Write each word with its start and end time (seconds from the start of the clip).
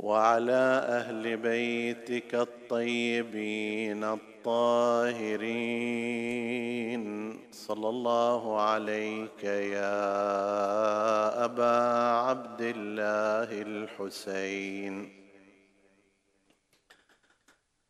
وعلى 0.00 0.84
أهل 0.88 1.36
بيتك 1.36 2.34
الطيبين 2.34 4.04
الطاهرين. 4.04 5.50
صلى 7.52 7.88
الله 7.88 8.60
عليك 8.60 9.44
يا 9.44 11.44
أبا 11.44 11.76
عبد 12.26 12.60
الله 12.60 13.62
الحسين. 13.62 15.20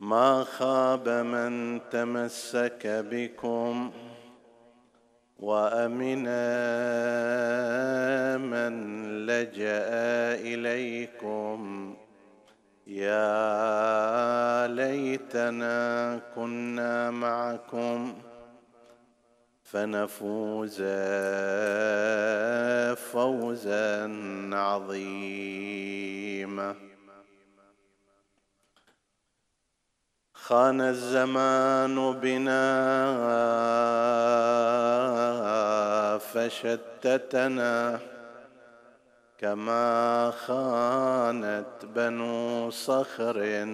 ما 0.01 0.45
خاب 0.45 1.09
من 1.09 1.81
تمسك 1.91 2.87
بكم 2.87 3.93
وامنا 5.39 6.47
من 8.37 8.73
لجأ 9.27 10.35
إليكم. 10.35 11.97
يا 12.91 14.67
ليتنا 14.67 16.21
كنا 16.35 17.11
معكم 17.11 18.15
فنفوز 19.65 20.83
فوزا 23.13 24.11
عظيما. 24.53 25.91
خان 30.35 30.81
الزمان 30.81 32.13
بنا 32.13 32.61
فشتتنا 36.19 38.01
كما 39.41 40.31
خانت 40.31 41.85
بنو 41.85 42.71
صخر 42.71 43.65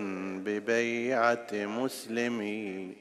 ببيعة 0.44 1.46
مسلمي 1.52 2.96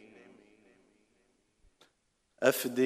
افديه 2.44 2.86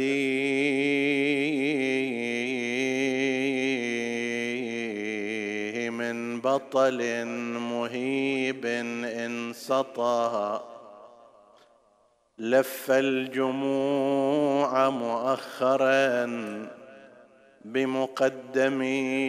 من 5.90 6.42
بطل 6.42 7.26
مهيب 7.72 8.66
إن 8.66 9.54
سطى 9.54 10.62
لف 12.38 12.92
الجموع 12.92 14.90
مؤخرا 14.90 16.79
بمقدمي. 17.66 19.20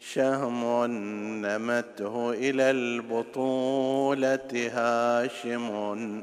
شهم 0.00 0.84
نمته 1.46 2.32
إلى 2.32 2.70
البطولة 2.70 4.48
هاشم. 4.52 6.22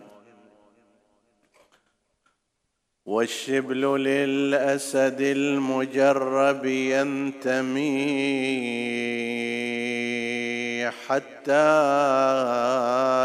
والشبل 3.06 4.04
للأسد 4.04 5.22
المجرب 5.22 6.66
ينتمي. 6.66 8.10
حتى 11.08 11.70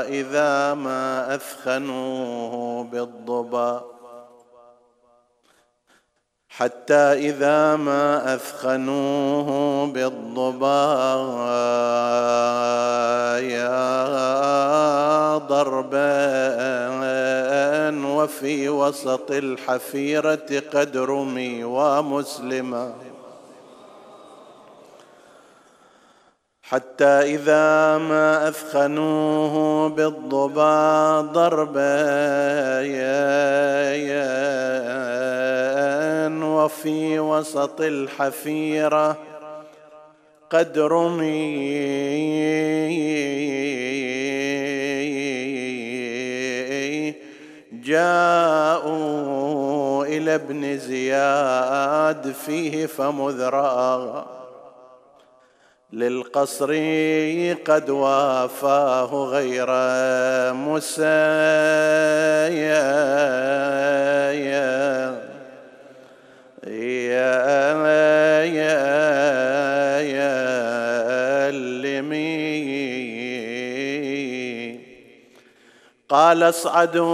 إذا 0.09 0.75
ما 0.75 1.35
أثخنوه 1.35 2.85
بالضبا. 2.85 3.85
حتى 6.49 6.95
إذا 6.95 7.77
ما 7.77 8.35
أثخنوه 8.35 9.87
بالضبا. 9.87 10.95
يا 13.39 15.39
ضربا 15.39 16.15
وفي 18.07 18.69
وسط 18.69 19.31
الحفيرة 19.31 20.63
قد 20.75 20.97
رمي 20.97 21.65
ومسلما. 21.65 22.93
حتى 26.69 27.05
إذا 27.05 27.99
ما 27.99 28.49
أثخنوه 28.49 29.89
بالضبا 29.89 31.21
ضربا 31.21 32.05
وفي 36.43 37.19
وسط 37.19 37.81
الحفيرة 37.81 39.17
قد 40.51 40.79
رمي 40.79 41.85
جاءوا 47.73 49.25
إلى 50.07 50.35
ابن 50.35 50.79
زياد 50.79 52.33
فيه 52.33 52.87
فمذ 52.87 53.43
رأى 53.43 54.44
للقصر 55.95 56.71
قد 57.67 57.91
وافاه 57.91 59.15
غير 59.15 59.67
مسايا 60.55 61.05
يا 64.33 64.75
يا 68.45 68.75
يا 70.03 70.29
اللمي 71.49 72.35
قال 76.09 76.43
اصعدوا 76.43 77.05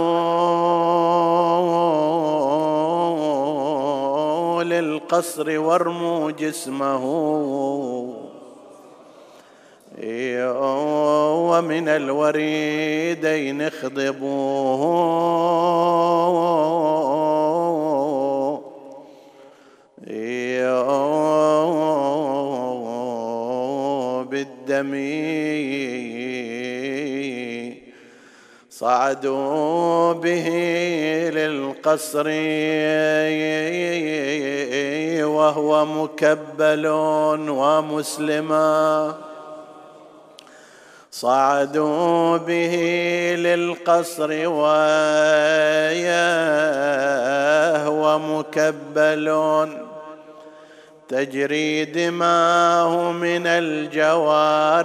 للقصر 4.63 5.59
وارموا 5.59 6.31
جسمه. 6.31 8.20
ومن 9.99 11.87
الوريدين 11.87 13.61
اخضبوه. 13.61 15.21
بالدم 24.31 24.93
صعدوا 28.69 30.13
به 30.13 30.47
للقصر 31.33 32.27
وهو 35.25 35.85
مكبل 35.85 36.87
ومسلما 37.49 39.15
صعدوا 41.21 42.37
به 42.37 42.75
للقصر 43.37 44.47
وهو 44.47 44.79
مكبل 48.19 49.27
تجري 51.09 51.85
دماه 51.85 53.11
من 53.11 53.47
الجوارح 53.47 54.81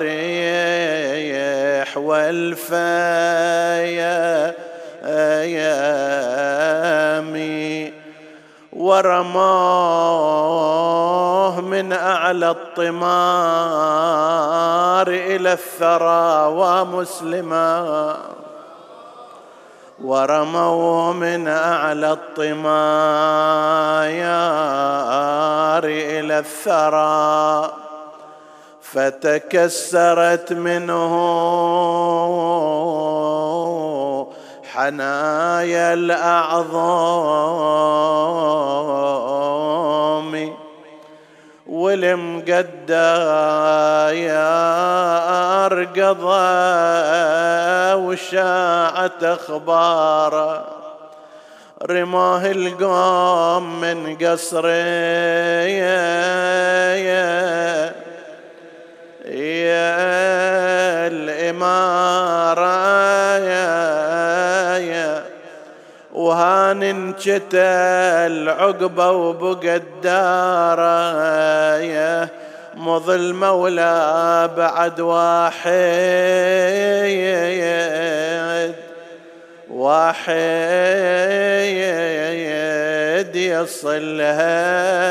والفيام 1.96 3.46
ورماه 8.86 10.46
من 11.60 11.92
أعلى 11.92 12.50
الطمار 12.50 12.96
إلى 15.08 15.52
الثرى 15.52 16.46
ومسلما. 16.46 18.16
ورموا 20.02 21.12
من 21.12 21.48
أعلى 21.48 22.12
الطمار 22.12 22.56
إلى 25.84 26.38
الثرى. 26.38 27.70
فتكسرت 28.92 30.52
منه 30.52 31.16
حنايا 34.76 35.94
الأعظام 35.94 36.96
والمقدى 41.66 42.92
يا 44.20 45.66
أرقضى 45.66 46.36
وشاعت 48.04 49.24
أخباره 49.24 50.64
رماه 51.90 52.50
القوم 52.50 53.80
من 53.80 54.16
قصري 54.16 54.76
يا, 59.26 59.96
الإمارة 61.06 62.66
يا 63.38 64.78
يا. 64.78 65.22
وهان 66.14 66.82
انشتل 66.82 68.48
عقبة 68.48 69.10
وبقى 69.10 69.76
الدارة 69.76 71.16
يا. 71.76 72.28
مضل 72.74 73.34
مولى 73.34 74.50
بعد 74.56 75.00
واحد 75.00 75.66
واحد 79.70 80.36
يصلها. 83.36 85.05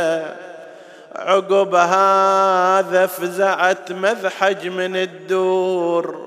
عقب 1.26 1.76
هذا 1.76 3.06
فزعت 3.06 3.92
مذحج 3.92 4.68
من 4.68 4.96
الدور. 4.96 6.26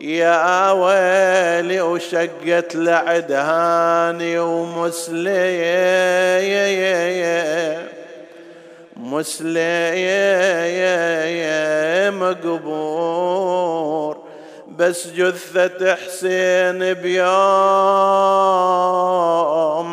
يا 0.00 0.70
ويلي 0.70 1.80
وشقت 1.80 2.76
لعدهاني 2.76 4.38
ومسلي 4.38 5.62
مسلي 8.96 9.60
مقبور. 12.10 14.16
بس 14.68 15.06
جثة 15.06 15.94
حسين 15.94 16.94
بيوم 16.94 17.26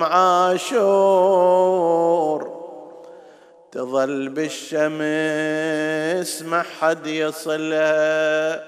عاشور. 0.03 1.73
تظل 3.73 4.29
بالشمس 4.29 6.41
ما 6.41 6.63
حد 6.79 7.07
يصلها 7.07 8.63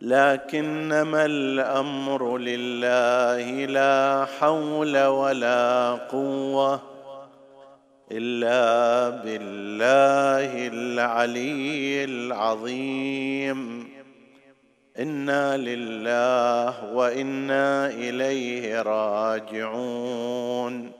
لكنما 0.00 1.24
الأمر 1.24 2.38
لله 2.38 3.66
لا 3.66 4.26
حول 4.40 5.04
ولا 5.04 5.92
قوة 5.92 6.80
إلا 8.12 9.08
بالله 9.08 10.66
العلي 10.66 12.04
العظيم. 12.04 13.88
إنا 14.98 15.56
لله 15.56 16.94
وإنا 16.94 17.86
إليه 17.86 18.82
راجعون. 18.82 20.99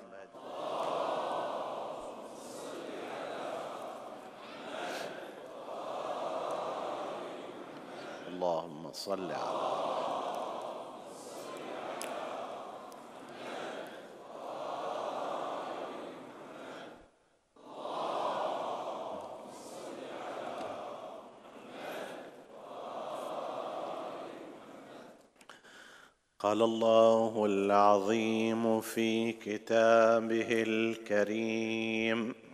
صل 9.01 9.31
على 9.31 9.81
قال 26.39 26.61
الله 26.61 27.45
العظيم 27.45 28.81
في 28.81 29.31
كتابه 29.31 30.63
الكريم. 30.67 32.50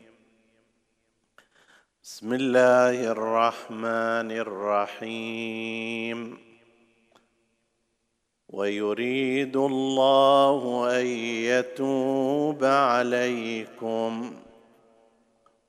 بسم 2.07 2.33
الله 2.33 3.11
الرحمن 3.11 4.31
الرحيم. 4.31 6.37
ويريد 8.49 9.57
الله 9.57 10.89
أن 10.99 11.05
يتوب 11.05 12.63
عليكم. 12.63 14.33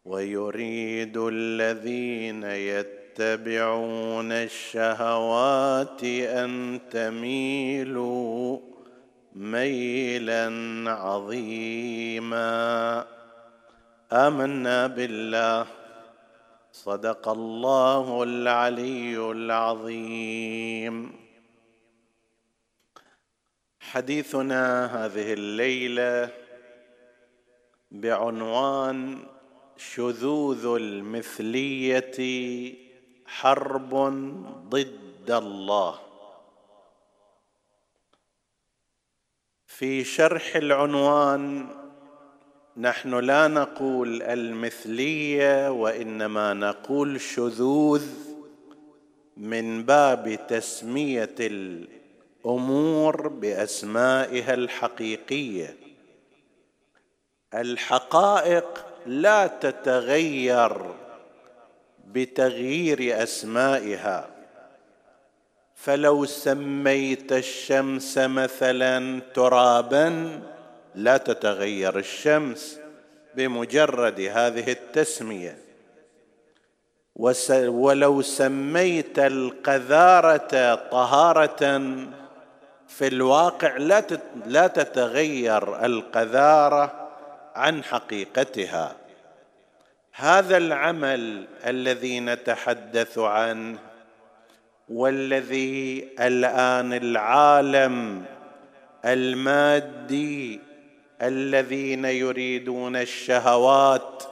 ويريد 0.05 1.17
الذين 1.17 2.43
يتبعون 2.43 4.33
الشهوات 4.33 6.05
أن 6.05 6.81
تميلوا 6.91 8.59
ميلا 9.35 10.51
عظيما. 10.87 13.05
آمنا 14.13 14.87
بالله. 14.87 15.78
صدق 16.89 17.29
الله 17.29 18.23
العلي 18.23 19.31
العظيم. 19.31 21.13
حديثنا 23.81 24.87
هذه 24.87 25.33
الليلة 25.33 26.33
بعنوان 27.91 29.27
شذوذ 29.77 30.67
المثلية 30.67 32.21
حرب 33.27 33.95
ضد 34.69 35.31
الله. 35.31 35.99
في 39.67 40.05
شرح 40.05 40.57
العنوان 40.57 41.69
نحن 42.81 43.15
لا 43.15 43.49
نقول 43.49 44.23
المثلية 44.23 45.71
وإنما 45.71 46.55
نقول 46.55 47.21
شذوذ 47.21 48.07
من 49.37 49.85
باب 49.85 50.39
تسمية 50.49 51.35
الأمور 51.41 53.29
بأسمائها 53.29 54.55
الحقيقية. 54.55 55.77
الحقائق 57.55 58.87
لا 59.07 59.47
تتغير 59.47 60.83
بتغيير 62.07 63.23
أسمائها. 63.23 64.31
فلو 65.75 66.25
سميت 66.25 67.33
الشمس 67.33 68.19
مثلا 68.19 69.21
ترابا 69.35 70.41
لا 70.99 71.17
تتغير 71.17 71.99
الشمس 71.99 72.81
بمجرد 73.35 74.21
هذه 74.21 74.73
التسمية. 74.73 75.59
ولو 77.67 78.23
سميت 78.23 79.19
القذارة 79.19 80.75
طهارة 80.75 81.81
في 82.89 83.07
الواقع 83.07 83.77
لا 83.77 84.05
لا 84.47 84.67
تتغير 84.67 85.85
القذارة 85.85 87.09
عن 87.55 87.85
حقيقتها. 87.85 88.97
هذا 90.13 90.57
العمل 90.57 91.47
الذي 91.67 92.21
نتحدث 92.21 93.19
عنه 93.19 93.79
والذي 94.89 96.09
الآن 96.21 96.93
العالم 96.93 98.25
المادي 99.05 100.68
الذين 101.23 102.05
يريدون 102.05 102.97
الشهوات 102.97 104.23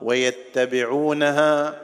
ويتبعونها 0.00 1.82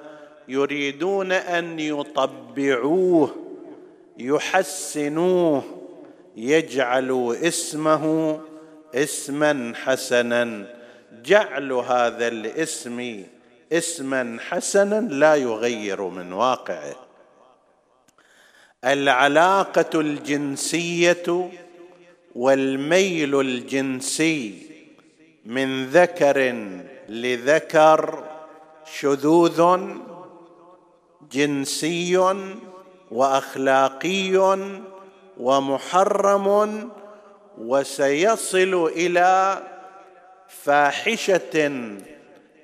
يريدون 0.49 1.33
أن 1.33 1.81
يطبعوه 1.81 3.37
يحسنوه 4.19 5.63
يجعل 6.37 7.37
اسمه 7.43 8.41
اسما 8.95 9.73
حسنا. 9.85 10.75
جعل 11.25 11.73
هذا 11.73 12.29
الاسم 12.29 13.25
اسما 13.73 14.39
حسنا 14.41 15.01
لا 15.01 15.35
يغير 15.35 16.03
من 16.03 16.33
واقعه. 16.33 16.97
العلاقة 18.85 20.01
الجنسية 20.01 21.51
والميل 22.35 23.41
الجنسي 23.41 24.69
من 25.45 25.87
ذكر 25.87 26.55
لذكر 27.09 28.25
شذوذ 29.01 29.79
جنسي 31.33 32.35
وأخلاقي 33.11 34.59
ومحرم 35.39 36.89
وسيصل 37.59 38.91
إلى 38.97 39.63
فاحشة 40.49 41.69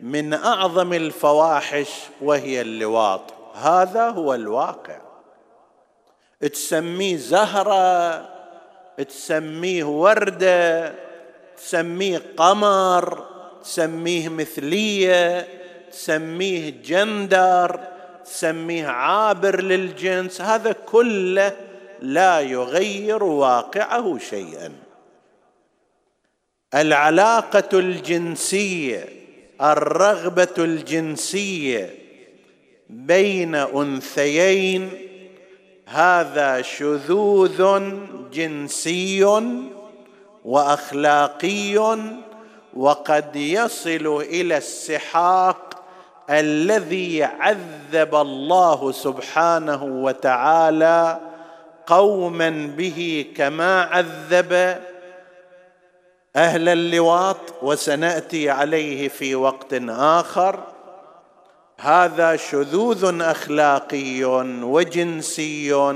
من 0.01 0.33
أعظم 0.33 0.93
الفواحش 0.93 1.91
وهي 2.21 2.61
اللواط. 2.61 3.35
هذا 3.55 4.09
هو 4.09 4.35
الواقع. 4.35 4.99
تسميه 6.41 7.17
زهرة 7.17 8.34
تسميه 9.03 9.85
وردة 9.85 10.95
تسميه 11.57 12.23
قمر 12.37 13.27
تسميه 13.63 14.29
مثلية 14.29 15.49
تسميه 15.93 16.71
جندر 16.85 17.81
تسميه 18.25 18.87
عابر 18.87 19.61
للجنس 19.61 20.41
هذا 20.41 20.73
كله 20.73 21.57
لا 22.01 22.41
يغير 22.41 23.25
واقعه 23.25 24.19
شيئا. 24.19 24.73
العلاقة 26.75 27.79
الجنسية 27.79 29.09
الرغبة 29.61 30.55
الجنسية 30.59 31.95
بين 32.91 33.55
أنثيين 33.55 34.91
هذا 35.87 36.63
شذوذ 36.63 37.81
جنسي 38.33 39.25
وأخلاقي 40.45 41.99
وقد 42.77 43.37
يصل 43.37 44.17
إلى 44.21 44.57
السحاق 44.57 45.85
الذي 46.31 47.25
عذب 47.25 48.15
الله 48.15 48.93
سبحانه 48.93 49.85
وتعالى 49.85 51.21
قوما 51.87 52.51
به 52.77 53.27
كما 53.37 53.83
عذب 53.83 54.79
أهل 56.37 56.69
اللواط 56.69 57.37
وسنأتي 57.63 58.51
عليه 58.51 59.09
في 59.09 59.35
وقت 59.35 59.75
آخر. 59.89 60.74
هذا 61.85 62.37
شذوذ 62.37 63.21
أخلاقي 63.21 64.25
وجنسي 64.63 65.95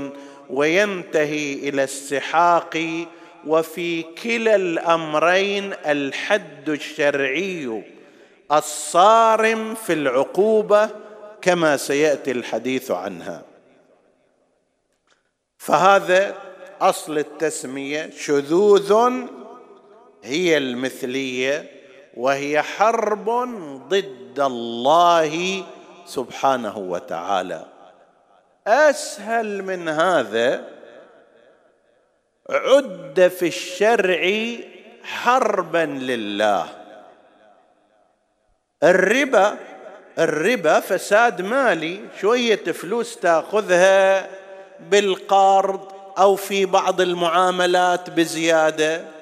وينتهي 0.49 1.53
إلى 1.53 1.83
السحاق 1.83 3.05
وفي 3.47 4.03
كلا 4.03 4.55
الأمرين 4.55 5.73
الحد 5.73 6.69
الشرعي 6.69 7.83
الصارم 8.51 9.75
في 9.75 9.93
العقوبة 9.93 10.89
كما 11.41 11.77
سيأتي 11.77 12.31
الحديث 12.31 12.91
عنها. 12.91 13.43
فهذا 15.57 16.35
أصل 16.81 17.17
التسمية 17.17 18.09
شذوذ 18.17 19.11
هي 20.23 20.57
المثلية 20.57 21.71
وهي 22.17 22.61
حرب 22.61 23.29
ضد 23.89 24.39
الله 24.39 25.63
سبحانه 26.09 26.77
وتعالى. 26.77 27.65
أسهل 28.67 29.63
من 29.63 29.89
هذا 29.89 30.65
عد 32.49 33.31
في 33.39 33.47
الشرع 33.47 34.21
حربا 35.03 35.85
لله. 35.85 36.65
الربا 38.83 39.57
الربا 40.19 40.79
فساد 40.79 41.41
مالي 41.41 41.99
شوية 42.21 42.63
فلوس 42.63 43.17
تأخذها 43.17 44.29
بالقرض 44.79 45.91
أو 46.17 46.35
في 46.35 46.65
بعض 46.65 47.01
المعاملات 47.01 48.09
بزيادة. 48.09 49.18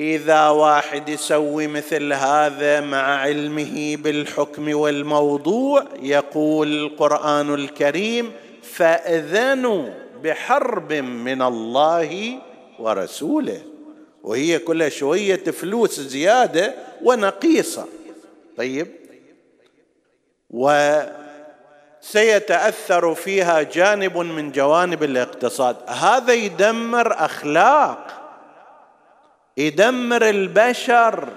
إذا 0.00 0.48
واحد 0.48 1.08
يسوي 1.08 1.66
مثل 1.66 2.12
هذا 2.12 2.80
مع 2.80 3.20
علمه 3.20 3.96
بالحكم 3.96 4.76
والموضوع 4.76 5.84
يقول 6.02 6.72
القرآن 6.72 7.54
الكريم 7.54 8.32
فأذنوا 8.62 9.88
بحرب 10.22 10.92
من 10.92 11.42
الله 11.42 12.38
ورسوله. 12.78 13.62
وهي 14.22 14.58
كلها 14.58 14.88
شوية 14.88 15.44
فلوس 15.44 16.00
زيادة 16.00 16.74
ونقيصة. 17.02 17.86
طيب. 18.56 18.86
وسيتاثر 22.00 23.14
فيها 23.14 23.62
جانب 23.62 24.18
من 24.18 24.52
جوانب 24.52 25.02
الاقتصاد. 25.02 25.76
هذا 25.86 26.32
يدمر 26.32 27.12
أخلاق 27.12 28.25
يدمر 29.56 30.28
البشر. 30.28 31.28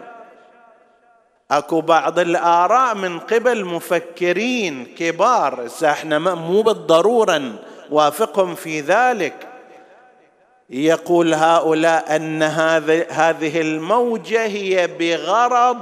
اكو 1.51 1.81
بعض 1.81 2.19
الآراء 2.19 2.95
من 2.95 3.19
قبل 3.19 3.65
مفكرين 3.65 4.85
كبار. 4.85 5.67
إحنا 5.83 6.19
مو 6.19 6.61
بالضرورة 6.61 7.41
نوافقهم 7.91 8.55
في 8.55 8.81
ذلك. 8.81 9.47
يقول 10.69 11.33
هؤلاء 11.33 12.15
أن 12.15 12.43
هذه 13.09 13.61
الموجة 13.61 14.45
هي 14.45 14.87
بغرض 14.87 15.81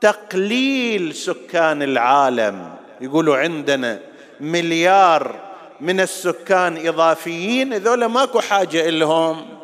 تقليل 0.00 1.14
سكان 1.14 1.82
العالم. 1.82 2.70
يقولوا 3.00 3.36
عندنا 3.36 4.00
مليار 4.40 5.34
من 5.80 6.00
السكان 6.00 6.86
إضافيين. 6.86 7.74
ذولا 7.74 8.06
ماكو 8.08 8.40
حاجة 8.40 8.90
لهم 8.90 9.57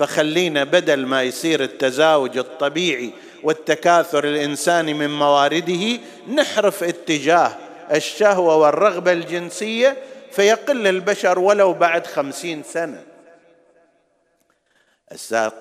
فخلينا 0.00 0.64
بدل 0.64 1.06
ما 1.06 1.22
يصير 1.22 1.62
التزاوج 1.62 2.38
الطبيعي 2.38 3.10
والتكاثر 3.42 4.24
الانساني 4.24 4.94
من 4.94 5.18
موارده 5.18 5.98
نحرف 6.34 6.82
اتجاه 6.82 7.52
الشهوة 7.92 8.56
والرغبة 8.56 9.12
الجنسية 9.12 9.96
فيقل 10.32 10.86
البشر 10.86 11.38
ولو 11.38 11.72
بعد 11.72 12.06
خمسين 12.06 12.62
سنة. 12.62 13.02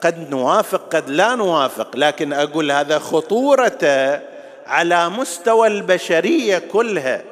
قد 0.02 0.30
نوافق 0.30 0.96
قد 0.96 1.10
لا 1.10 1.36
نوافق 1.36 1.96
لكن 1.96 2.34
أقول 2.34 2.72
هذا 2.72 3.00
خطورته 3.00 4.20
على 4.66 5.10
مستوى 5.10 5.68
البشرية 5.68 6.58
كلها 6.58 7.24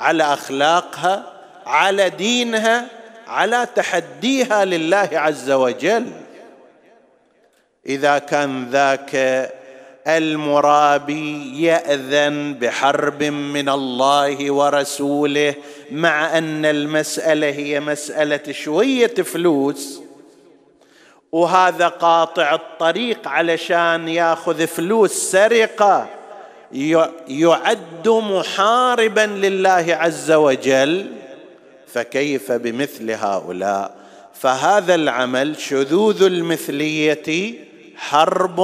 على 0.00 0.24
أخلاقها 0.24 1.32
على 1.66 2.10
دينها 2.10 2.88
على 3.26 3.66
تحديها 3.74 4.64
لله 4.64 5.08
عز 5.12 5.50
وجل. 5.50 6.25
إذا 7.88 8.18
كان 8.18 8.66
ذاك 8.70 9.16
المرابي 10.06 11.62
يأذن 11.62 12.54
بحرب 12.54 13.22
من 13.22 13.68
الله 13.68 14.50
ورسوله 14.50 15.54
مع 15.90 16.38
أن 16.38 16.64
المسألة 16.64 17.50
هي 17.50 17.80
مسألة 17.80 18.52
شوية 18.52 19.14
فلوس 19.14 20.00
وهذا 21.32 21.88
قاطع 21.88 22.54
الطريق 22.54 23.28
علشان 23.28 24.08
ياخذ 24.08 24.66
فلوس 24.66 25.12
سرقة 25.12 26.08
يعد 27.28 28.08
محاربا 28.08 29.20
لله 29.20 29.86
عز 29.88 30.32
وجل 30.32 31.12
فكيف 31.86 32.52
بمثل 32.52 33.10
هؤلاء؟ 33.10 33.96
فهذا 34.34 34.94
العمل 34.94 35.56
شذوذ 35.60 36.22
المثلية 36.22 37.65
حرب 37.96 38.60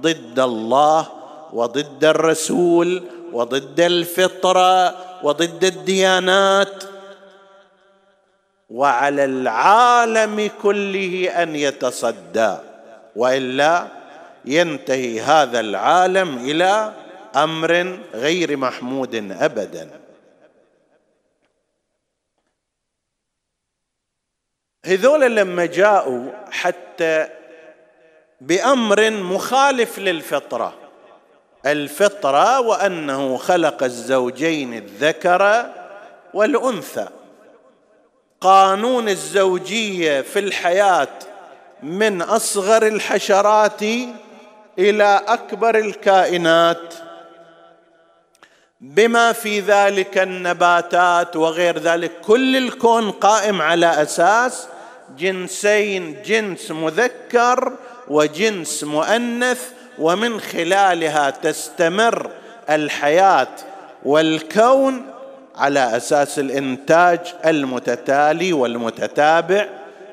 ضد 0.00 0.38
الله 0.38 1.08
وضد 1.52 2.04
الرسول 2.04 3.02
وضد 3.32 3.80
الفطرة 3.80 4.96
وضد 5.24 5.64
الديانات. 5.64 6.84
وعلى 8.70 9.24
العالم 9.24 10.50
كله 10.62 11.42
أن 11.42 11.56
يتصدى 11.56 12.56
وإلا 13.16 13.88
ينتهي 14.44 15.20
هذا 15.20 15.60
العالم 15.60 16.38
إلى 16.38 16.92
أمر 17.36 17.98
غير 18.14 18.56
محمود 18.56 19.14
ابدا. 19.40 19.90
هذول 24.84 25.36
لما 25.36 25.66
جاءوا 25.66 26.32
حتى 26.50 27.28
بأمر 28.40 29.10
مخالف 29.10 29.98
للفطرة. 29.98 30.74
الفطرة 31.66 32.60
وأنه 32.60 33.36
خلق 33.36 33.82
الزوجين 33.82 34.74
الذكر 34.74 35.66
والأنثى. 36.34 37.08
قانون 38.40 39.08
الزوجية 39.08 40.20
في 40.20 40.38
الحياة 40.38 41.08
من 41.82 42.22
أصغر 42.22 42.86
الحشرات 42.86 43.82
إلى 44.78 45.20
أكبر 45.28 45.78
الكائنات. 45.78 46.94
بما 48.80 49.32
في 49.32 49.60
ذلك 49.60 50.18
النباتات 50.18 51.36
وغير 51.36 51.78
ذلك 51.78 52.12
كل 52.20 52.56
الكون 52.56 53.10
قائم 53.10 53.62
على 53.62 54.02
أساس 54.02 54.68
جنسين 55.18 56.22
جنس 56.22 56.70
مذكر 56.70 57.72
وجنس 58.10 58.84
مؤنث 58.84 59.62
ومن 59.98 60.40
خلالها 60.40 61.30
تستمر 61.30 62.30
الحياة 62.70 63.48
والكون 64.04 65.06
على 65.56 65.96
أساس 65.96 66.38
الإنتاج 66.38 67.18
المتتالي 67.46 68.52
والمتتابع 68.52 69.66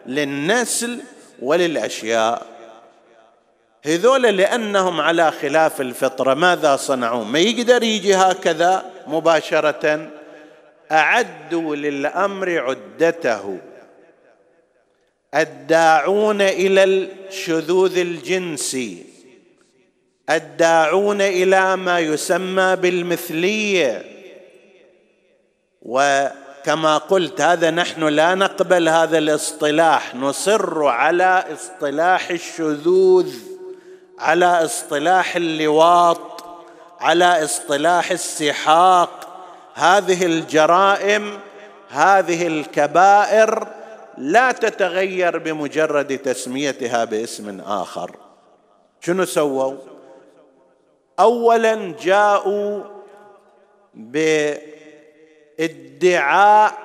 للنسل 0.06 1.00
وللأشياء. 1.42 2.42
هذول 3.86 4.22
لأنهم 4.22 5.02
على 5.02 5.32
خلاف 5.32 5.82
الفطرة 5.82 6.34
ماذا 6.34 6.76
صنعوا؟ 6.76 7.24
ما 7.24 7.40
يقدر 7.40 7.84
يجي 7.84 8.16
هكذا 8.16 8.86
مباشرة. 9.08 10.10
أعدوا 10.92 11.76
للأمر 11.76 12.60
عدته. 12.60 13.58
الداعون 15.38 16.42
إلى 16.42 16.84
الشذوذ 16.84 17.98
الجنسي. 17.98 19.04
الداعون 20.30 21.22
إلى 21.22 21.76
ما 21.76 22.00
يسمى 22.00 22.76
بالمثلية. 22.76 24.06
وكما 25.82 26.98
قلت 26.98 27.42
هذا 27.42 27.72
نحن 27.72 28.04
لا 28.04 28.36
نقبل 28.36 28.90
هذا 28.90 29.18
الاصطلاح. 29.18 30.16
نصر 30.16 30.86
على 30.86 31.46
اصطلاح 31.54 32.30
الشذوذ 32.30 33.34
على 34.20 34.46
اصطلاح 34.46 35.36
اللواط 35.36 36.44
على 37.00 37.44
اصطلاح 37.44 38.12
السحاق. 38.12 39.28
هذه 39.74 40.26
الجرائم 40.26 41.40
هذه 41.90 42.48
الكبائر 42.48 43.77
لا 44.18 44.52
تتغير 44.52 45.38
بمجرد 45.38 46.18
تسميتها 46.18 47.06
باسم 47.06 47.60
آخر. 47.60 48.16
شنو 49.02 49.26
سووا؟ 49.26 49.74
اولا 51.20 51.94
جاءوا 52.02 52.84
بادعاء 55.60 56.78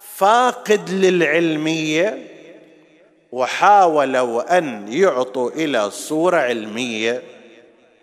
فاقد 0.00 0.90
للعلمية 0.90 2.26
وحاولوا 3.32 4.58
أن 4.58 4.92
يعطوا 4.92 5.50
إلى 5.50 5.90
صورة 5.90 6.36
علمية. 6.36 7.22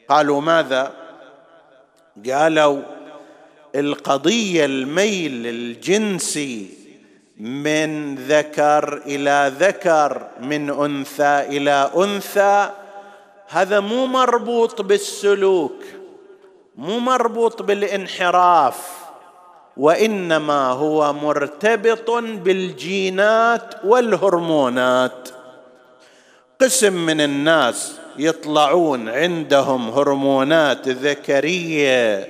قالوا 0.10 0.42
ماذا؟ 0.42 0.94
قالوا 2.30 2.82
القضية 3.76 4.66
الميل 4.66 5.48
الجنسي 5.48 6.85
من 7.40 8.16
ذكر 8.16 9.02
إلى 9.06 9.52
ذكر 9.60 10.28
من 10.40 10.70
أنثى 10.70 11.40
إلى 11.58 11.92
أنثى. 11.96 12.70
هذا 13.48 13.80
مو 13.80 14.06
مربوط 14.06 14.82
بالسلوك 14.82 15.84
مو 16.76 17.00
مربوط 17.00 17.62
بالانحراف 17.62 18.78
وإنما 19.78 20.68
هو 20.68 21.14
مرتبط 21.14 22.12
بالجينات 22.12 23.76
والهرمونات. 23.84 25.30
قسم 26.62 26.94
من 27.06 27.22
الناس 27.22 28.00
يطلعون 28.18 29.10
عندهم 29.10 29.90
هرمونات 29.90 30.88
ذكرية 30.88 32.28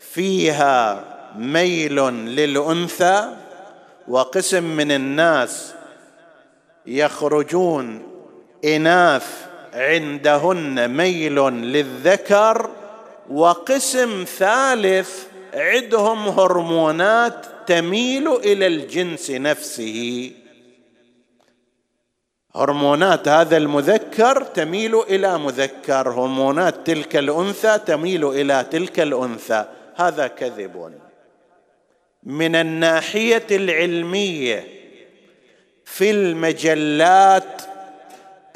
فيها 0.00 1.04
ميل 1.36 1.96
للأنثى 2.10 3.28
وقسم 4.08 4.64
من 4.64 4.92
الناس 4.92 5.74
يخرجون 6.86 8.02
إناث 8.64 9.26
عندهن 9.74 10.88
ميل 10.88 11.36
للذكر 11.48 12.70
وقسم 13.30 14.24
ثالث 14.38 15.24
عندهم 15.54 16.28
هرمونات 16.28 17.46
تميل 17.66 18.28
إلى 18.28 18.66
الجنس 18.66 19.30
نفسه. 19.30 20.32
هرمونات 22.56 23.28
هذا 23.28 23.56
المذكر 23.56 24.42
تميل 24.42 25.00
إلى 25.00 25.38
مذكر 25.38 26.08
هرمونات 26.10 26.86
تلك 26.86 27.16
الأنثى 27.16 27.78
تميل 27.86 28.28
إلى 28.28 28.66
تلك 28.70 29.00
الأنثى. 29.00 29.64
هذا 29.96 30.26
كذب. 30.26 31.07
من 32.28 32.54
الناحية 32.54 33.46
العلمية 33.50 34.64
في 35.84 36.10
المجلات 36.10 37.62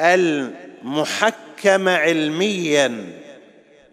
المحكمة 0.00 1.96
علميا 1.96 3.04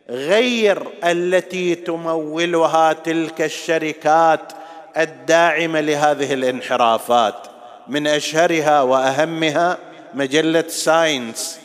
غير 0.09 0.87
التي 1.03 1.75
تمولها 1.75 2.93
تلك 2.93 3.41
الشركات 3.41 4.53
الداعمة 4.97 5.81
لهذه 5.81 6.33
الانحرافات. 6.33 7.47
من 7.87 8.07
أشهرها 8.07 8.81
وأهمها 8.81 9.77
مجلة 10.13 10.63
ساينس 10.67 11.59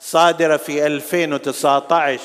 صادرة 0.00 0.56
في 0.56 0.86
2019 0.86 2.20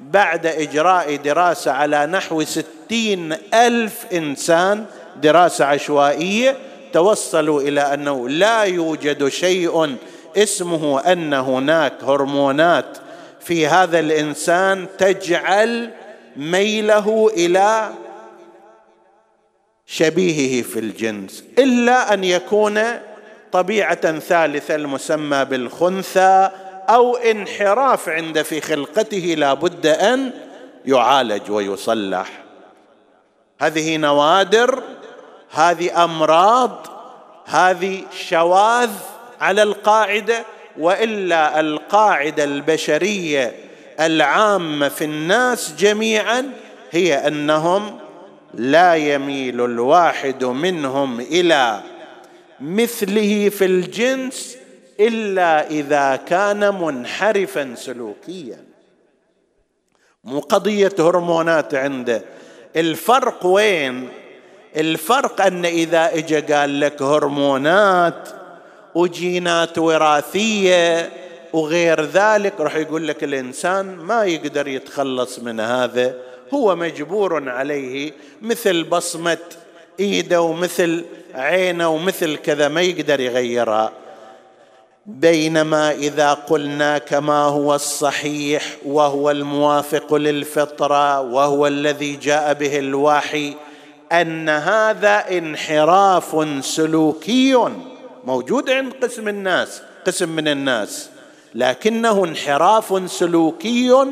بعد 0.00 0.46
إجراء 0.46 1.16
دراسة 1.16 1.70
على 1.70 2.06
نحو 2.06 2.44
ستين 2.44 3.36
ألف 3.54 4.06
إنسان 4.12 4.84
دراسة 5.22 5.64
عشوائية 5.64 6.56
توصلوا 6.92 7.60
إلى 7.60 7.80
أنه 7.80 8.28
لا 8.28 8.62
يوجد 8.62 9.28
شيء 9.28 9.96
اسمه 10.36 11.00
أن 11.00 11.34
هناك 11.34 12.04
هرمونات 12.04 12.98
في 13.40 13.66
هذا 13.66 13.98
الإنسان 13.98 14.86
تجعل 14.98 15.90
ميله 16.36 17.30
إلى 17.36 17.90
شبيهه 19.86 20.62
في 20.62 20.78
الجنس. 20.78 21.44
إلا 21.58 22.14
أن 22.14 22.24
يكون 22.24 22.80
طبيعة 23.52 24.18
ثالثة 24.18 24.74
المسمى 24.74 25.44
بالخنثى 25.44 26.50
أو 26.88 27.16
انحراف 27.16 28.08
عند 28.08 28.42
في 28.42 28.60
خلقته 28.60 29.34
لا 29.38 29.54
بد 29.54 29.86
أن 29.86 30.30
يعالج 30.84 31.50
ويصلح. 31.50 32.28
هذه 33.60 33.96
نوادر 33.96 34.82
هذه 35.50 36.04
أمراض 36.04 36.86
هذه 37.46 38.02
شواذ 38.28 38.90
على 39.40 39.62
القاعدة 39.62 40.44
وإلا 40.78 41.60
القاعدة 41.60 42.44
البشرية 42.44 43.54
العامة 44.00 44.88
في 44.88 45.04
الناس 45.04 45.74
جميعا 45.78 46.52
هي 46.90 47.14
أنهم 47.14 47.98
لا 48.54 48.94
يميل 48.94 49.64
الواحد 49.64 50.44
منهم 50.44 51.20
إلى 51.20 51.80
مثله 52.60 53.48
في 53.48 53.64
الجنس 53.64 54.57
إلا 55.00 55.70
إذا 55.70 56.16
كان 56.16 56.74
منحرفا 56.80 57.74
سلوكيا. 57.74 58.64
مو 60.24 60.40
قضية 60.40 60.92
هرمونات 60.98 61.74
عنده. 61.74 62.22
الفرق 62.76 63.46
وين؟ 63.46 64.08
الفرق 64.76 65.40
أن 65.40 65.64
إذا 65.64 66.14
اجى 66.14 66.40
قال 66.40 66.80
لك 66.80 67.02
هرمونات 67.02 68.28
وجينات 68.94 69.78
وراثية 69.78 71.10
وغير 71.52 72.04
ذلك 72.04 72.60
راح 72.60 72.76
يقول 72.76 73.08
لك 73.08 73.24
الإنسان 73.24 73.96
ما 73.96 74.24
يقدر 74.24 74.68
يتخلص 74.68 75.38
من 75.38 75.60
هذا. 75.60 76.14
هو 76.54 76.76
مجبور 76.76 77.48
عليه 77.48 78.12
مثل 78.42 78.84
بصمة 78.84 79.38
إيده 80.00 80.42
ومثل 80.42 81.04
عينه 81.34 81.88
ومثل 81.88 82.36
كذا 82.36 82.68
ما 82.68 82.80
يقدر 82.80 83.20
يغيرها. 83.20 83.92
بينما 85.08 85.92
إذا 85.92 86.32
قلنا 86.32 86.98
كما 86.98 87.42
هو 87.44 87.74
الصحيح 87.74 88.76
وهو 88.86 89.30
الموافق 89.30 90.14
للفطرة 90.14 91.20
وهو 91.20 91.66
الذي 91.66 92.16
جاء 92.16 92.54
به 92.54 92.78
الوحي 92.78 93.54
أن 94.12 94.48
هذا 94.48 95.24
انحراف 95.38 96.46
سلوكي 96.64 97.68
موجود 98.24 98.70
عند 98.70 98.92
قسم 99.02 99.28
الناس 99.28 99.82
قسم 100.06 100.28
من 100.28 100.48
الناس. 100.48 101.10
لكنه 101.54 102.24
انحراف 102.24 103.10
سلوكي 103.10 104.06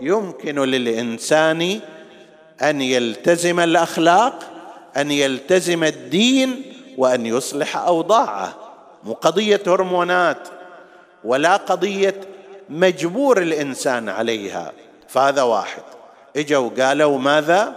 يمكن 0.00 0.58
للإنسان 0.58 1.80
أن 2.62 2.80
يلتزم 2.80 3.60
الأخلاق 3.60 4.38
أن 4.96 5.10
يلتزم 5.10 5.84
الدين 5.84 6.62
وأن 6.98 7.26
يصلح 7.26 7.76
أوضاعه. 7.76 8.59
مو 9.04 9.12
قضية 9.12 9.60
هرمونات 9.66 10.48
ولا 11.24 11.56
قضية 11.56 12.20
مجبور 12.68 13.42
الإنسان 13.42 14.08
عليها 14.08 14.72
فهذا 15.08 15.42
واحد. 15.42 15.82
إجوا 16.36 16.70
قالوا 16.78 17.18
ماذا؟ 17.18 17.74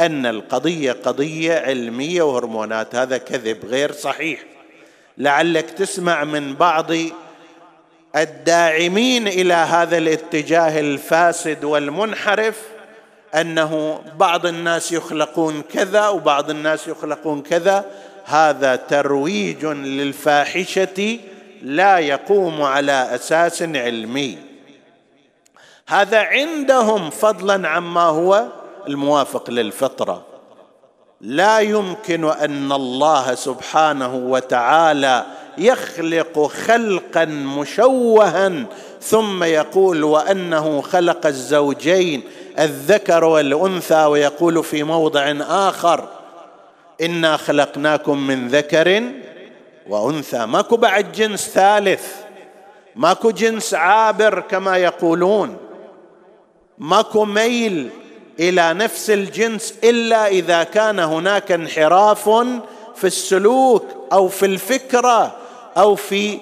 أن 0.00 0.26
القضية 0.26 0.92
قضية 0.92 1.54
علمية 1.58 2.22
وهرمونات 2.22 2.94
هذا 2.94 3.18
كذب 3.18 3.64
غير 3.64 3.92
صحيح. 3.92 4.40
لعلك 5.18 5.70
تسمع 5.70 6.24
من 6.24 6.54
بعض 6.54 6.92
الداعمين 8.16 9.28
إلى 9.28 9.54
هذا 9.54 9.98
الاتجاه 9.98 10.80
الفاسد 10.80 11.64
والمنحرف 11.64 12.62
أنه 13.34 14.00
بعض 14.16 14.46
الناس 14.46 14.92
يخلقون 14.92 15.62
كذا 15.62 16.08
وبعض 16.08 16.50
الناس 16.50 16.88
يخلقون 16.88 17.42
كذا 17.42 17.84
هذا 18.30 18.76
ترويج 18.76 19.66
للفاحشة 19.66 21.18
لا 21.62 21.98
يقوم 21.98 22.62
على 22.62 23.14
أساس 23.14 23.62
علمي. 23.62 24.38
هذا 25.88 26.18
عندهم 26.18 27.10
فضلا 27.10 27.68
عما 27.68 28.02
هو 28.02 28.46
الموافق 28.88 29.50
للفطرة. 29.50 30.24
لا 31.20 31.58
يمكن 31.58 32.24
أن 32.24 32.72
الله 32.72 33.34
سبحانه 33.34 34.14
وتعالى 34.14 35.26
يخلق 35.58 36.46
خلقا 36.46 37.24
مشوها 37.24 38.66
ثم 39.00 39.44
يقول 39.44 40.04
وأنه 40.04 40.80
خلق 40.80 41.26
الزوجين 41.26 42.22
الذكر 42.58 43.24
والأنثى 43.24 44.04
ويقول 44.04 44.64
في 44.64 44.82
موضع 44.82 45.34
آخر 45.48 46.19
إنا 47.02 47.36
خلقناكم 47.36 48.26
من 48.26 48.48
ذكر 48.48 49.02
وأنثى. 49.88 50.46
ماكو 50.46 50.76
بعد 50.76 51.12
جنس 51.12 51.48
ثالث. 51.48 52.14
ماكو 52.96 53.30
جنس 53.30 53.74
عابر 53.74 54.40
كما 54.40 54.76
يقولون. 54.76 55.56
ماكو 56.78 57.24
ميل 57.24 57.90
إلى 58.40 58.74
نفس 58.74 59.10
الجنس 59.10 59.74
إلا 59.84 60.26
إذا 60.26 60.62
كان 60.62 60.98
هناك 60.98 61.52
انحراف 61.52 62.28
في 62.96 63.04
السلوك 63.04 63.84
أو 64.12 64.28
في 64.28 64.46
الفكرة 64.46 65.36
أو 65.76 65.94
في 65.94 66.38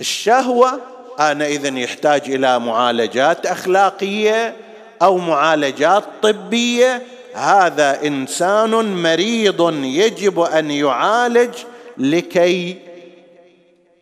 الشهوة. 0.00 0.80
آنئذ 1.20 1.76
يحتاج 1.76 2.30
إلى 2.30 2.58
معالجات 2.58 3.46
أخلاقية 3.46 4.56
أو 5.02 5.18
معالجات 5.18 6.04
طبية 6.22 7.02
هذا 7.34 8.06
إنسان 8.06 9.02
مريض 9.02 9.74
يجب 9.84 10.40
أن 10.40 10.70
يعالج 10.70 11.54
لكي 11.96 12.78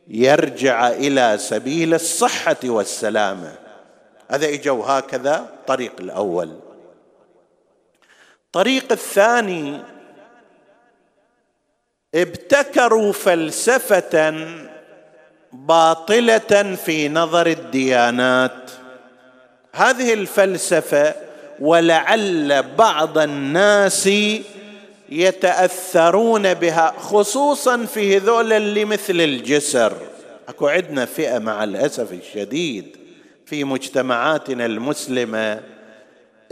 يرجع 0.08 0.88
إلى 0.88 1.38
سبيل 1.38 1.94
الصحة 1.94 2.56
والسلامة. 2.64 3.52
هذا 4.30 4.48
اجوا 4.48 4.84
هكذا 4.86 5.46
طريق 5.66 5.92
الأول. 6.00 6.56
الطريق 8.46 8.92
الثاني 8.92 9.80
ابتكروا 12.14 13.12
فلسفة 13.12 14.44
باطلة 15.52 16.76
في 16.84 17.08
نظر 17.08 17.46
الديانات. 17.46 18.70
هذه 19.74 20.12
الفلسفة 20.14 21.29
ولعل 21.60 22.62
بعض 22.62 23.18
الناس 23.18 24.10
يتأثرون 25.08 26.54
بها 26.54 26.94
خصوصا 26.98 27.86
في 27.86 28.16
هذول 28.16 28.52
اللي 28.52 28.84
مثل 28.84 29.20
الجسر. 29.20 29.92
أكو 30.48 30.68
عندنا 30.68 31.04
فئة 31.04 31.38
مع 31.38 31.64
الأسف 31.64 32.12
الشديد 32.12 32.96
في 33.46 33.64
مجتمعاتنا 33.64 34.66
المسلمة 34.66 35.60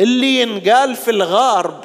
اللي 0.00 0.40
ينقال 0.40 0.96
في 0.96 1.10
الغرب 1.10 1.84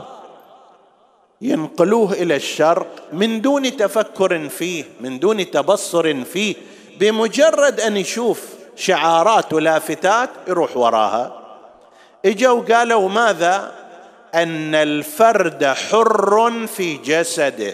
ينقلوه 1.41 2.13
إلى 2.13 2.36
الشرق 2.36 2.88
من 3.13 3.41
دون 3.41 3.77
تفكر 3.77 4.49
فيه 4.49 4.83
من 5.01 5.19
دون 5.19 5.51
تبصر 5.51 6.23
فيه 6.23 6.55
بمجرد 6.99 7.79
أن 7.79 7.97
يشوف 7.97 8.41
شعارات 8.75 9.53
ولافتات 9.53 10.29
يروح 10.47 10.77
وراها. 10.77 11.42
إجوا 12.25 12.62
قالوا 12.62 13.09
ماذا؟ 13.09 13.71
أن 14.36 14.75
الفرد 14.75 15.65
حر 15.65 16.67
في 16.67 16.97
جسده. 16.97 17.73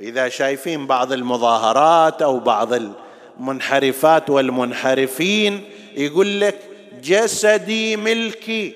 إذا 0.00 0.28
شايفين 0.28 0.86
بعض 0.86 1.12
المظاهرات 1.12 2.22
أو 2.22 2.38
بعض 2.38 2.68
المنحرفات 2.72 4.30
والمنحرفين 4.30 5.64
يقول 5.94 6.40
لك 6.40 6.58
جسدي 7.02 7.96
ملكي 7.96 8.74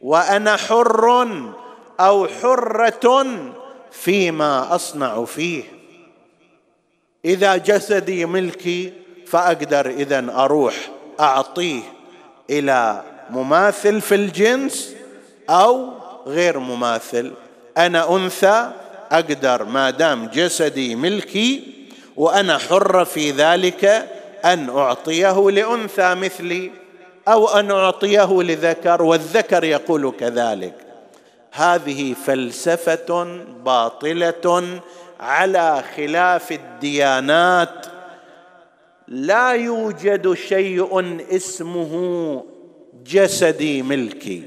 وأنا 0.00 0.56
حر 0.56 1.28
أو 2.00 2.28
حرة 2.42 3.26
فيما 3.90 4.74
أصنع 4.74 5.24
فيه. 5.24 5.62
إذا 7.24 7.56
جسدي 7.56 8.26
ملكي 8.26 8.92
فأقدر 9.26 9.86
اذا 9.86 10.26
أروح 10.34 10.74
أعطيه 11.20 11.82
إلى 12.50 13.11
مماثل 13.32 14.00
في 14.00 14.14
الجنس 14.14 14.94
أو 15.50 15.88
غير 16.26 16.58
مماثل. 16.58 17.32
أنا 17.78 18.16
أنثى 18.16 18.70
أقدر 19.10 19.64
ما 19.64 19.90
دام 19.90 20.26
جسدي 20.26 20.94
ملكي 20.94 21.62
وأنا 22.16 22.58
حر 22.58 23.04
في 23.04 23.30
ذلك 23.30 24.08
أن 24.44 24.68
أعطيه 24.70 25.50
لأنثى 25.50 26.14
مثلي 26.14 26.70
أو 27.28 27.48
أن 27.48 27.70
أعطيه 27.70 28.42
لذكر 28.42 29.02
والذكر 29.02 29.64
يقول 29.64 30.12
كذلك. 30.20 30.74
هذه 31.52 32.14
فلسفة 32.26 33.24
باطلة 33.64 34.80
على 35.20 35.84
خلاف 35.96 36.52
الديانات. 36.52 37.86
لا 39.08 39.52
يوجد 39.52 40.34
شيء 40.34 41.16
اسمه 41.36 42.44
جسدي 43.06 43.82
ملكي. 43.82 44.42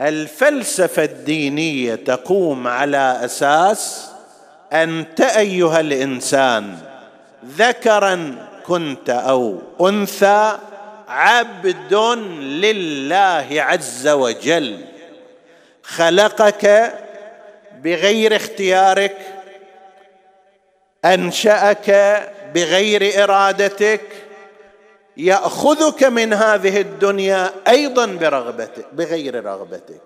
الفلسفة 0.00 1.04
الدينية 1.04 1.94
تقوم 1.94 2.66
على 2.66 3.20
أساس 3.24 4.10
انت 4.72 5.20
أيها 5.20 5.80
الإنسان 5.80 6.78
ذكرا 7.44 8.48
كنت 8.66 9.10
أو 9.10 9.62
أنثى 9.88 10.58
عبد 11.08 11.94
لله 12.40 13.48
عز 13.50 14.08
وجل. 14.08 14.84
خلقك 15.82 16.94
بغير 17.82 18.36
اختيارك 18.36 19.16
أنشأك 21.04 21.90
بغير 22.56 23.24
إرادتك 23.24 24.00
يأخذك 25.16 26.04
من 26.04 26.32
هذه 26.32 26.80
الدنيا 26.80 27.50
أيضا 27.68 28.06
برغبتك 28.06 28.86
بغير 28.92 29.44
رغبتك. 29.44 30.00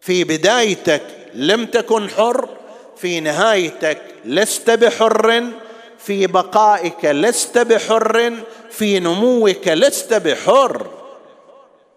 في 0.00 0.24
بدايتك 0.24 1.02
لم 1.34 1.66
تكن 1.66 2.08
حر 2.08 2.48
في 2.96 3.20
نهايتك 3.20 4.02
لست 4.24 4.70
بحر 4.70 5.44
في 5.98 6.26
بقائك 6.26 7.04
لست 7.04 7.58
بحر 7.58 8.32
في 8.70 9.00
نموك 9.00 9.68
لست 9.68 10.14
بحر. 10.14 10.86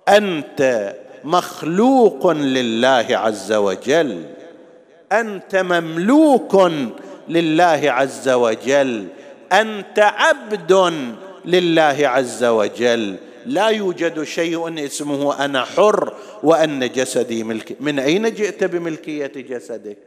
أنت 0.09 0.93
مخلوق 1.23 2.31
لله 2.31 3.05
عز 3.09 3.51
وجل. 3.51 4.25
أنت 5.11 5.55
مملوك 5.55 6.71
لله 7.29 7.81
عز 7.83 8.29
وجل. 8.29 9.07
أنت 9.51 9.99
عبد 9.99 10.71
لله 11.45 11.97
عز 12.03 12.43
وجل. 12.43 13.15
لا 13.45 13.67
يوجد 13.67 14.23
شيء 14.23 14.85
اسمه 14.85 15.45
أنا 15.45 15.65
حر 15.65 16.13
وأن 16.43 16.91
جسدي 16.91 17.43
ملك. 17.43 17.75
من 17.79 17.99
أين 17.99 18.33
جئت 18.33 18.63
بملكية 18.63 19.31
جسدك؟ 19.35 19.97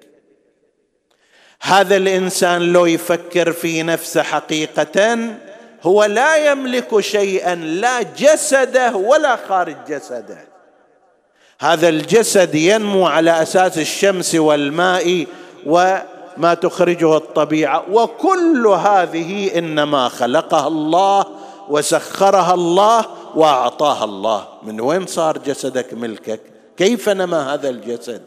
هذا 1.62 1.96
الإنسان 1.96 2.72
لو 2.72 2.86
يفكر 2.86 3.52
في 3.52 3.82
نفسه 3.82 4.22
حقيقة 4.22 5.18
هو 5.82 6.04
لا 6.04 6.50
يملك 6.50 7.00
شيئا 7.00 7.54
لا 7.54 8.02
جسده 8.02 8.96
ولا 8.96 9.36
خارج 9.36 9.76
جسده. 9.88 10.38
هذا 11.60 11.88
الجسد 11.88 12.54
ينمو 12.54 13.06
على 13.06 13.42
أساس 13.42 13.78
الشمس 13.78 14.34
والماء 14.34 15.26
وما 16.38 16.54
تخرجه 16.54 17.16
الطبيعة. 17.16 17.84
وكل 17.92 18.66
هذه 18.66 19.58
إنما 19.58 20.08
خلقها 20.08 20.68
الله 20.68 21.26
وسخرها 21.68 22.54
الله 22.54 23.04
وأعطاها 23.34 24.04
الله. 24.04 24.46
من 24.62 24.80
وين 24.80 25.06
صار 25.06 25.38
جسدك 25.38 25.94
ملكك؟ 25.94 26.40
كيف 26.76 27.08
نما 27.08 27.54
هذا 27.54 27.68
الجسد؟ 27.68 28.22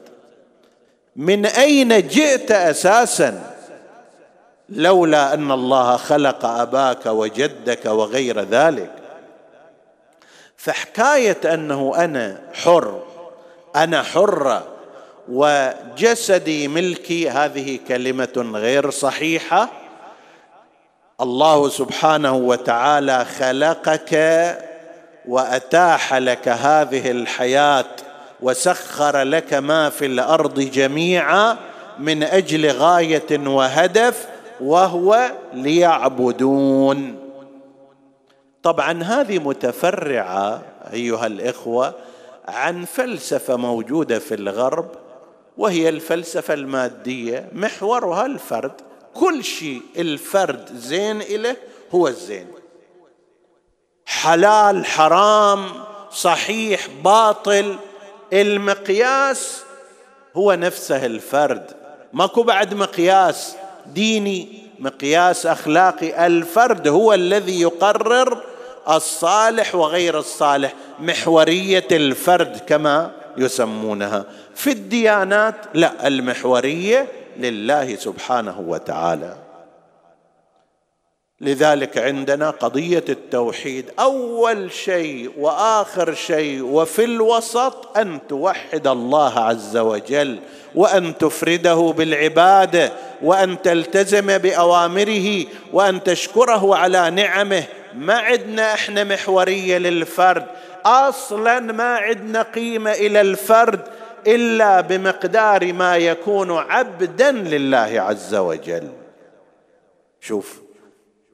من 1.16 1.46
أين 1.46 2.08
جئت 2.08 2.52
أساسا؟ 2.52 3.56
لولا 4.70 5.34
أن 5.34 5.52
الله 5.52 5.98
خلق 5.98 6.46
أباك 6.46 7.06
وجدك 7.06 7.86
وغير 7.86 8.42
ذلك. 8.42 8.92
فحكاية 10.58 11.54
أنه 11.54 11.94
أنا 11.96 12.42
حر 12.54 13.00
أنا 13.76 14.04
حرة. 14.04 14.77
وجسدي 15.30 16.68
ملكي 16.68 17.30
هذه 17.30 17.80
كلمة 17.88 18.52
غير 18.54 18.90
صحيحة. 18.90 19.70
الله 21.22 21.70
سبحانه 21.70 22.36
وتعالى 22.36 23.26
خلقك 23.26 24.14
وأتاح 25.28 26.14
لك 26.14 26.48
هذه 26.48 27.12
الحياة 27.12 27.86
وسخر 28.42 29.22
لك 29.22 29.54
ما 29.54 29.90
في 29.90 30.06
الأرض 30.06 30.60
جميعا 30.60 31.58
من 32.00 32.24
أجل 32.24 32.72
غاية 32.72 33.48
وهدف 33.48 34.28
وهو 34.62 35.32
ليعبدون. 35.54 37.16
طبعا 38.64 39.04
هذه 39.04 39.40
متفرعة 39.40 40.62
أيها 40.94 41.28
الإخوة 41.28 41.94
عن 42.48 42.86
فلسفة 42.86 43.56
موجودة 43.56 44.20
في 44.20 44.36
الغرب 44.36 45.07
وهي 45.58 45.90
الفلسفة 45.90 46.54
المادية 46.54 47.50
محورها 47.54 48.26
الفرد. 48.26 48.72
كل 49.14 49.44
شيء 49.44 49.82
الفرد 49.98 50.70
زين 50.76 51.22
إله 51.22 51.56
هو 51.92 52.08
الزين. 52.08 52.48
حلال 54.06 54.86
حرام 54.86 55.70
صحيح 56.12 56.88
باطل 57.04 57.76
المقياس 58.34 59.64
هو 60.36 60.54
نفسه 60.54 61.06
الفرد. 61.06 61.72
ماكو 62.14 62.44
بعد 62.44 62.74
مقياس 62.74 63.56
ديني 63.86 64.64
مقياس 64.80 65.46
أخلاقي. 65.46 66.28
الفرد 66.28 66.88
هو 66.88 67.14
الذي 67.14 67.62
يقرر 67.62 68.44
الصالح 68.90 69.76
وغير 69.76 70.20
الصالح. 70.20 70.74
محورية 71.00 71.88
الفرد 71.92 72.58
كما 72.58 73.12
يسمونها. 73.38 74.26
في 74.56 74.72
الديانات 74.72 75.56
لا 75.74 76.08
المحورية 76.08 77.08
لله 77.38 77.96
سبحانه 77.96 78.60
وتعالى. 78.60 79.38
لذلك 81.42 81.98
عندنا 81.98 82.50
قضية 82.50 83.04
التوحيد. 83.10 83.86
أول 84.00 84.72
شيء 84.72 85.32
وآخر 85.38 86.14
شيء 86.14 86.62
وفي 86.64 87.04
الوسط 87.04 87.98
أن 87.98 88.20
توحد 88.30 88.88
الله 88.88 89.40
عز 89.40 89.78
وجل 89.78 90.40
وأن 90.76 91.18
تفرده 91.18 91.94
بالعبادة 91.98 92.92
وأن 93.22 93.62
تلتزم 93.62 94.38
بأوامره 94.38 95.46
وأن 95.74 96.04
تشكره 96.04 96.76
على 96.76 97.10
نعمه. 97.10 97.64
ما 97.96 98.14
عندنا 98.14 98.74
إحنا 98.74 99.04
محورية 99.04 99.78
للفرد. 99.78 100.46
أصلا 100.88 101.60
ما 101.60 101.96
عندنا 101.96 102.42
قيمة 102.42 102.92
إلى 102.92 103.22
الفرد 103.22 103.82
إلا 104.28 104.82
بمقدار 104.82 105.74
ما 105.74 105.98
يكون 105.98 106.52
عبدا 106.52 107.32
لله 107.32 108.02
عز 108.02 108.36
وجل. 108.36 108.90
شوف 110.22 110.62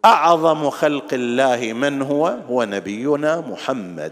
أعظم 0.05 0.69
خلق 0.69 1.13
الله 1.13 1.73
من 1.73 2.01
هو؟ 2.01 2.27
هو 2.49 2.63
نبينا 2.63 3.41
محمد. 3.41 4.11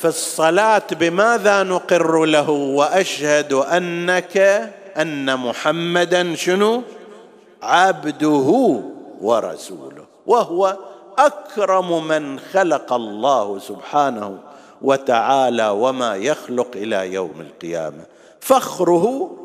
في 0.00 0.04
الصلاة 0.08 0.82
بماذا 0.92 1.62
نقر 1.62 2.24
له 2.24 2.50
وأشهد 2.50 3.52
أنك 3.52 4.36
أن 4.96 5.36
محمدا 5.36 6.34
شنو؟ 6.34 6.82
عبده 7.62 8.80
ورسوله 9.20 10.04
وهو 10.26 10.76
أكرم 11.18 12.06
من 12.06 12.38
خلق 12.38 12.92
الله 12.92 13.58
سبحانه 13.58 14.38
وتعالى 14.82 15.68
وما 15.68 16.16
يخلق 16.16 16.68
إلى 16.74 17.12
يوم 17.12 17.40
القيامة. 17.40 18.04
فخره 18.40 19.36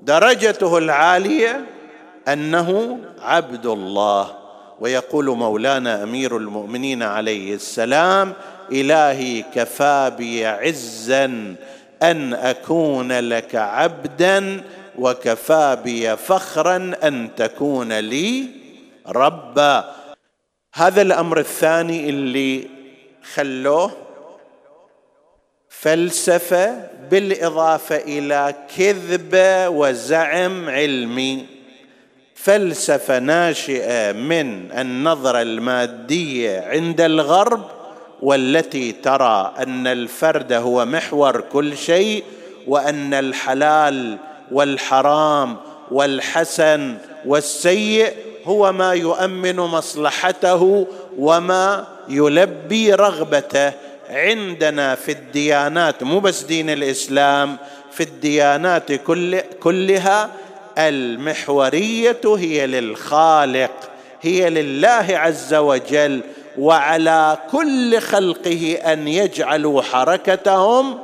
درجته 0.00 0.78
العالية 0.78 1.66
أنه 2.28 2.98
عبد 3.22 3.66
الله. 3.66 4.26
ويقول 4.80 5.36
مولانا 5.36 6.02
أمير 6.02 6.36
المؤمنين 6.36 7.02
عليه 7.02 7.54
السلام 7.54 8.32
إلهي 8.72 9.42
كفى 9.54 10.12
بي 10.18 10.46
عزا 10.46 11.24
أن 12.02 12.34
أكون 12.34 13.12
لك 13.12 13.54
عبدا 13.54 14.62
وكفى 14.98 15.78
بي 15.84 16.16
فخرا 16.16 16.92
أن 17.02 17.28
تكون 17.36 17.98
لي 17.98 18.46
ربا. 19.08 19.94
هذا 20.74 21.02
الأمر 21.02 21.38
الثاني 21.38 22.10
اللي 22.10 22.68
خلوه 23.34 23.92
فلسفة 25.68 26.90
بالإضافة 27.10 27.96
إلى 27.96 28.54
كذبه 28.76 29.68
وزعم 29.68 30.68
علمي. 30.68 31.46
فلسفة 32.34 33.18
ناشئة 33.18 34.12
من 34.12 34.72
النظرة 34.72 35.42
المادية 35.42 36.60
عند 36.60 37.00
الغرب 37.00 37.64
والتي 38.22 38.92
ترى 38.92 39.54
أن 39.58 39.86
الفرد 39.86 40.52
هو 40.52 40.84
محور 40.84 41.40
كل 41.40 41.76
شيء 41.76 42.24
وأن 42.66 43.14
الحلال 43.14 44.18
والحرام 44.52 45.56
والحسن 45.90 46.96
والسيء 47.26 48.12
هو 48.44 48.72
ما 48.72 48.92
يؤمن 48.92 49.56
مصلحته 49.56 50.86
وما 51.18 51.86
يلبي 52.08 52.94
رغبته. 52.94 53.72
عندنا 54.10 54.94
في 54.94 55.12
الديانات 55.12 56.02
مو 56.02 56.20
بس 56.20 56.42
دين 56.42 56.70
الإسلام 56.70 57.56
في 57.90 58.02
الديانات 58.02 58.92
كل 58.92 59.40
كلها 59.40 60.30
المحورية 60.78 62.20
هي 62.24 62.66
للخالق 62.66 63.70
هي 64.20 64.50
لله 64.50 65.06
عز 65.08 65.54
وجل 65.54 66.20
وعلى 66.58 67.38
كل 67.52 67.98
خلقه 67.98 68.74
أن 68.74 69.08
يجعلوا 69.08 69.82
حركتهم 69.82 70.98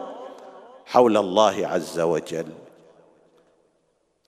حول 0.87 1.17
الله 1.17 1.67
عز 1.67 2.01
وجل. 2.01 2.47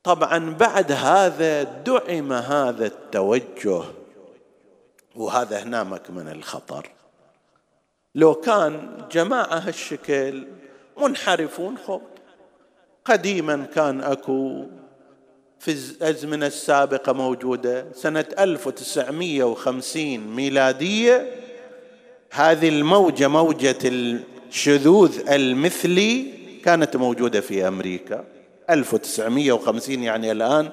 طبعا 0.08 0.50
بعد 0.50 0.92
هذا 0.92 1.62
دعم 1.62 2.32
هذا 2.32 2.86
التوجه. 2.86 3.82
وهذا 5.16 5.62
هنا 5.62 5.84
مكمن 5.84 6.28
الخطر. 6.28 6.90
لو 8.14 8.34
كان 8.34 8.88
جماعة 9.12 9.58
هالشكل 9.58 10.46
منحرفون 11.02 11.78
خب 11.78 12.00
قديما 13.04 13.66
كان 13.74 14.00
أكو 14.00 14.66
في 15.58 15.72
الأزمنة 15.72 16.46
السابقة 16.46 17.12
موجودة 17.12 17.92
سنة 17.92 18.26
1950 18.38 20.18
ميلادية. 20.18 21.32
هذه 22.30 22.68
الموجة 22.68 23.28
موجة 23.28 23.78
الشذوذ 23.84 25.30
المثلي 25.30 26.32
كانت 26.64 26.96
موجودة 26.96 27.40
في 27.40 27.68
أمريكا. 27.68 28.37
1950 28.70 30.02
يعني 30.02 30.32
الآن 30.32 30.68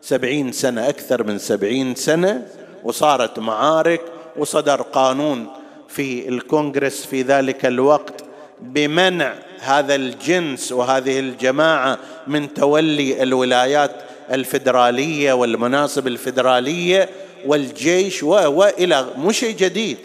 سبعين 0.00 0.52
سنة 0.52 0.88
أكثر 0.88 1.24
من 1.24 1.38
سبعين 1.38 1.94
سنة 1.94 2.46
وصارت 2.84 3.38
معارك 3.38 4.00
وصدر 4.36 4.82
قانون 4.82 5.46
في 5.88 6.28
الكونغرس 6.28 7.06
في 7.06 7.22
ذلك 7.22 7.66
الوقت 7.66 8.24
بمنع 8.60 9.34
هذا 9.60 9.94
الجنس 9.94 10.72
وهذه 10.72 11.18
الجماعة 11.18 11.98
من 12.26 12.54
تولي 12.54 13.22
الولايات 13.22 13.90
الفدرالية 14.32 15.32
والمناصب 15.32 16.06
الفدرالية 16.06 17.08
والجيش 17.46 18.22
وإلى 18.22 19.06
مش 19.18 19.38
شيء 19.38 19.56
جديد 19.56 19.96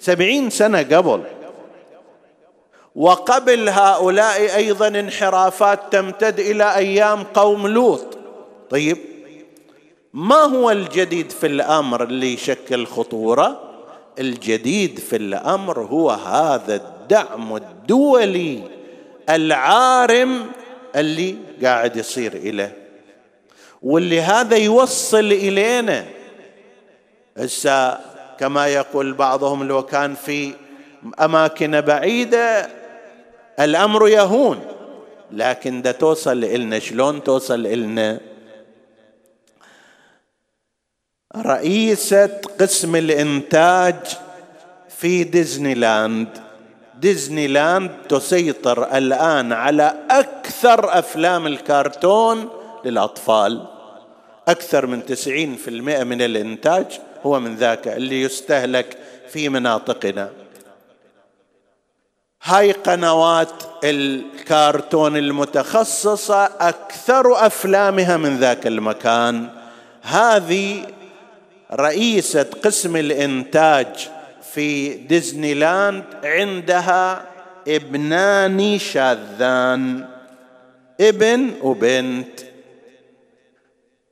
سبعين 0.00 0.50
سنة 0.50 0.78
قبل. 0.78 1.22
وقبل 2.94 3.68
هؤلاء 3.68 4.56
أيضا 4.56 4.88
انحرافات 4.88 5.80
تمتد 5.92 6.40
إلى 6.40 6.76
أيام 6.76 7.22
قوم 7.22 7.66
لوط. 7.66 8.18
طيب 8.70 8.98
ما 10.14 10.36
هو 10.36 10.70
الجديد 10.70 11.30
في 11.32 11.46
الأمر 11.46 12.02
اللي 12.02 12.34
يشكل 12.34 12.86
خطورة؟ 12.86 13.60
الجديد 14.18 14.98
في 14.98 15.16
الأمر 15.16 15.80
هو 15.80 16.10
هذا 16.10 16.74
الدعم 16.74 17.56
الدولي 17.56 18.60
العارم 19.30 20.46
اللي 20.96 21.36
قاعد 21.62 21.96
يصير 21.96 22.32
إليه. 22.32 22.76
واللي 23.82 24.20
هذا 24.20 24.56
يوصل 24.56 25.32
إلينا. 25.32 26.04
هسه 27.36 27.98
كما 28.38 28.66
يقول 28.66 29.12
بعضهم 29.12 29.64
لو 29.68 29.82
كان 29.82 30.14
في 30.14 30.52
أماكن 31.20 31.80
بعيدة 31.80 32.68
الأمر 33.60 34.08
يهون. 34.08 34.60
لكن 35.30 35.82
ده 35.82 35.92
توصل 35.92 36.44
إلنا 36.44 36.78
شلون 36.78 37.24
توصل 37.24 37.66
إلنا؟ 37.66 38.20
رئيسة 41.36 42.40
قسم 42.60 42.96
الإنتاج 42.96 43.96
في 44.88 45.24
ديزني 45.24 45.74
لاند 45.74 46.28
ديزني 47.00 47.46
لاند 47.46 47.90
تسيطر 48.08 48.96
الآن 48.96 49.52
على 49.52 49.94
أكثر 50.10 50.98
أفلام 50.98 51.46
الكرتون 51.46 52.48
للأطفال. 52.84 53.66
أكثر 54.48 54.86
من 54.86 55.06
تسعين 55.06 55.56
في 55.56 55.68
المئة 55.68 56.04
من 56.04 56.22
الإنتاج 56.22 56.86
هو 57.22 57.40
من 57.40 57.56
ذاك 57.56 57.88
اللي 57.88 58.22
يستهلك 58.22 58.98
في 59.28 59.48
مناطقنا. 59.48 60.30
هاي 62.46 62.72
قنوات 62.72 63.62
الكارتون 63.84 65.16
المتخصصة 65.16 66.44
أكثر 66.44 67.46
أفلامها 67.46 68.16
من 68.16 68.36
ذاك 68.36 68.66
المكان. 68.66 69.48
هذه 70.02 70.86
رئيسة 71.72 72.46
قسم 72.64 72.96
الإنتاج 72.96 73.86
في 74.52 74.94
ديزني 74.94 75.54
لاند 75.54 76.04
عندها 76.24 77.22
ابنان 77.68 78.78
شاذان. 78.78 80.06
ابن 81.00 81.50
وبنت. 81.62 82.40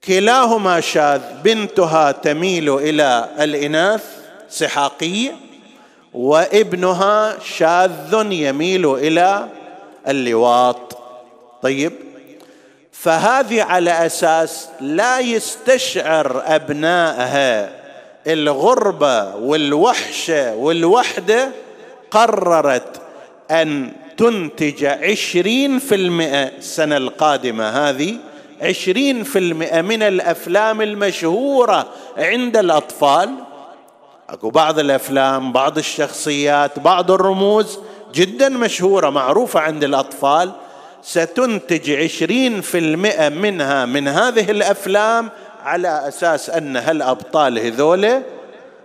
كلاهما 0.04 0.80
شاذ 0.80 1.20
بنتها 1.44 2.12
تميل 2.12 2.74
إلى 2.74 3.28
الإناث 3.40 4.04
سحاقية. 4.48 5.41
وابنها 6.14 7.38
شاذ 7.44 8.26
يميل 8.30 8.94
إلى 8.94 9.48
اللواط. 10.08 10.98
طيب. 11.62 11.92
فهذه 12.92 13.62
على 13.62 14.06
أساس 14.06 14.68
لا 14.80 15.18
يستشعر 15.18 16.42
أبنائها 16.46 17.70
الغربة 18.26 19.36
والوحشه 19.36 20.54
والوحدة 20.54 21.50
قررت 22.10 23.00
أن 23.50 23.92
تنتج 24.16 24.84
عشرين 24.84 25.78
في 25.78 25.94
المئة 25.94 26.48
السنة 26.58 26.96
القادمة. 26.96 27.88
هذه 27.88 28.16
عشرين 28.62 29.24
في 29.24 29.38
المئة 29.38 29.80
من 29.80 30.02
الأفلام 30.02 30.82
المشهورة 30.82 31.88
عند 32.18 32.56
الأطفال. 32.56 33.34
اكو 34.30 34.50
بعض 34.50 34.78
الافلام 34.78 35.52
بعض 35.52 35.78
الشخصيات 35.78 36.78
بعض 36.78 37.10
الرموز 37.10 37.78
جدا 38.14 38.48
مشهورة 38.48 39.10
معروفة 39.10 39.60
عند 39.60 39.84
الأطفال. 39.84 40.52
ستنتج 41.02 41.90
عشرين 41.90 42.60
في 42.60 42.78
المئة 42.78 43.28
منها 43.28 43.84
من 43.84 44.08
هذه 44.08 44.50
الأفلام 44.50 45.30
على 45.62 46.08
أساس 46.08 46.50
أن 46.50 46.76
هالأبطال 46.76 47.58
هذول 47.58 48.22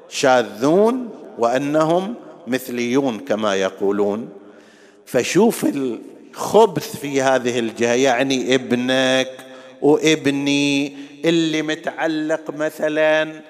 شاذون 0.10 1.10
وأنهم 1.38 2.16
مثليون 2.48 3.20
كما 3.20 3.56
يقولون. 3.56 4.30
فشوف 5.06 5.66
الخبث 5.66 6.96
في 6.98 7.22
هذه 7.22 7.60
الجهة 7.60 7.94
يعني 7.94 8.56
ابنك 8.56 9.30
وابني 9.82 10.98
اللي 11.26 11.62
متعلق 11.62 12.42
مثلا 12.58 13.42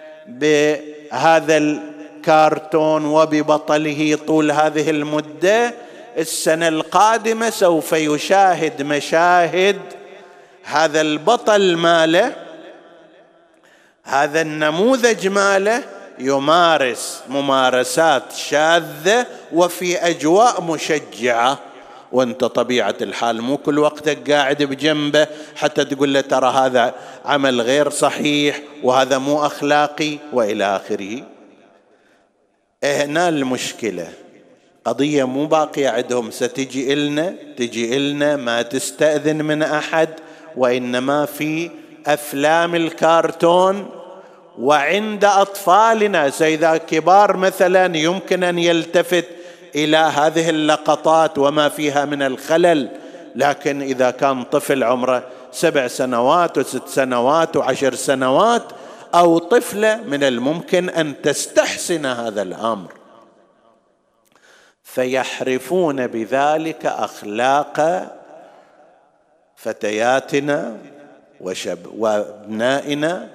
بهذا 1.11 1.57
الكارتون 1.57 3.05
وببطله 3.05 4.19
طول 4.27 4.51
هذه 4.51 4.89
المدة 4.89 5.73
السنة 6.17 6.67
القادمة 6.67 7.49
سوف 7.49 7.91
يشاهد 7.93 8.81
مشاهد 8.81 9.79
هذا 10.63 11.01
البطل 11.01 11.75
ماله 11.75 12.35
هذا 14.03 14.41
النموذج 14.41 15.27
ماله 15.27 15.83
يمارس 16.19 17.21
ممارسات 17.29 18.33
شاذة 18.33 19.25
وفي 19.53 19.97
أجواء 19.97 20.61
مشجعة. 20.61 21.59
وانت 22.11 22.45
طبيعة 22.45 22.95
الحال 23.01 23.41
مو 23.41 23.57
كل 23.57 23.79
وقتك 23.79 24.31
قاعد 24.31 24.63
بجنبه. 24.63 25.27
حتى 25.55 25.85
تقول 25.85 26.13
له 26.13 26.21
ترى 26.21 26.49
هذا 26.49 26.93
عمل 27.25 27.61
غير 27.61 27.89
صحيح 27.89 28.59
وهذا 28.83 29.17
مو 29.17 29.45
أخلاقي 29.45 30.17
وإلى 30.33 30.75
آخره. 30.75 31.23
هنا 32.83 33.29
المشكلة. 33.29 34.07
قضية 34.85 35.23
مو 35.23 35.45
باقية 35.45 35.89
عندهم 35.89 36.31
ستجي 36.31 36.93
إلنا 36.93 37.33
تجي 37.57 37.97
إلنا 37.97 38.35
ما 38.35 38.61
تستأذن 38.61 39.45
من 39.45 39.63
أحد 39.63 40.09
وإنما 40.57 41.25
في 41.25 41.69
أفلام 42.07 42.75
الكرتون 42.75 43.89
وعند 44.59 45.25
أطفالنا 45.25 46.29
سيدا 46.29 46.77
كبار 46.77 47.37
مثلا 47.37 47.97
يمكن 47.97 48.43
أن 48.43 48.59
يلتفت 48.59 49.25
إلى 49.75 49.97
هذه 49.97 50.49
اللقطات 50.49 51.37
وما 51.37 51.69
فيها 51.69 52.05
من 52.05 52.21
الخلل. 52.21 52.89
لكن 53.35 53.81
إذا 53.81 54.11
كان 54.11 54.43
طفل 54.43 54.83
عمره 54.83 55.23
سبع 55.51 55.87
سنوات 55.87 56.57
وست 56.57 56.87
سنوات 56.87 57.55
وعشر 57.55 57.95
سنوات 57.95 58.63
أو 59.15 59.37
طفلة 59.37 59.97
من 59.97 60.23
الممكن 60.23 60.89
أن 60.89 61.21
تستحسن 61.21 62.05
هذا 62.05 62.41
الأمر. 62.41 62.93
فيحرفون 64.83 66.07
بذلك 66.07 66.85
أخلاق 66.85 68.07
فتياتنا 69.55 70.77
وشب 71.41 71.79
وأبنائنا. 71.97 73.29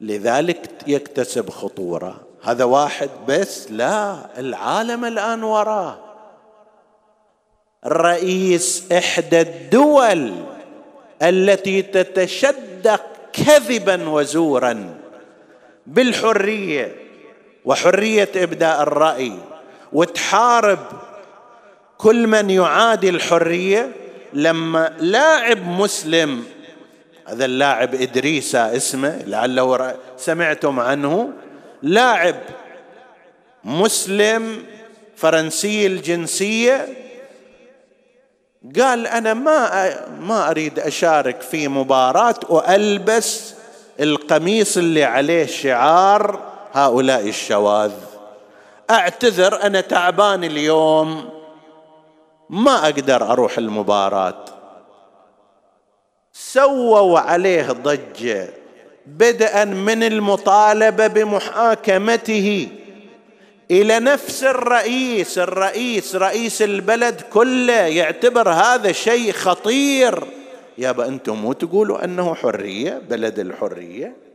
لذلك 0.00 0.70
يكتسب 0.86 1.50
خطورة. 1.50 2.25
هذا 2.46 2.64
واحد 2.64 3.10
بس 3.28 3.70
لا 3.70 4.16
العالم 4.38 5.04
الآن 5.04 5.42
وراه. 5.42 5.98
رئيس 7.86 8.92
إحدى 8.92 9.40
الدول 9.40 10.32
التي 11.22 11.82
تتشدق 11.82 13.02
كذبا 13.32 14.08
وزورا 14.08 14.94
بالحرية 15.86 16.96
وحرية 17.64 18.28
إبداء 18.36 18.82
الرأي 18.82 19.32
وتحارب 19.92 20.78
كل 21.98 22.26
من 22.26 22.50
يعادي 22.50 23.08
الحرية. 23.08 23.92
لما 24.32 24.92
لاعب 24.98 25.66
مسلم 25.66 26.44
هذا 27.26 27.44
اللاعب 27.44 27.94
إدريسا 27.94 28.76
اسمه 28.76 29.22
لعله 29.26 29.96
سمعتم 30.16 30.80
عنه. 30.80 31.32
لاعب 31.82 32.36
مسلم 33.64 34.66
فرنسي 35.16 35.86
الجنسية 35.86 36.88
قال 38.80 39.06
أنا 39.06 39.34
ما 39.34 39.94
ما 40.20 40.50
أريد 40.50 40.78
أشارك 40.78 41.40
في 41.40 41.68
مباراة 41.68 42.40
وألبس 42.48 43.54
القميص 44.00 44.76
اللي 44.76 45.04
عليه 45.04 45.46
شعار 45.46 46.40
هؤلاء 46.72 47.28
الشواذ. 47.28 47.92
أعتذر 48.90 49.62
أنا 49.62 49.80
تعبان 49.80 50.44
اليوم. 50.44 51.30
ما 52.50 52.84
أقدر 52.84 53.32
أروح 53.32 53.58
المباراة. 53.58 54.44
سووا 56.32 57.18
عليه 57.18 57.66
ضجة. 57.72 58.48
بدءا 59.06 59.64
من 59.64 60.02
المطالبة 60.02 61.06
بمحاكمته. 61.06 62.68
إلى 63.70 63.98
نفس 64.00 64.44
الرئيس 64.44 65.38
الرئيس 65.38 66.16
رئيس 66.16 66.62
البلد 66.62 67.20
كله 67.20 67.72
يعتبر 67.72 68.48
هذا 68.48 68.92
شيء 68.92 69.32
خطير. 69.32 70.24
يابا 70.78 71.08
أنتم 71.08 71.34
مو 71.34 71.52
تقولوا 71.52 72.04
أنه 72.04 72.34
حرية؟ 72.34 73.02
بلد 73.10 73.38
الحرية؟ 73.38 74.25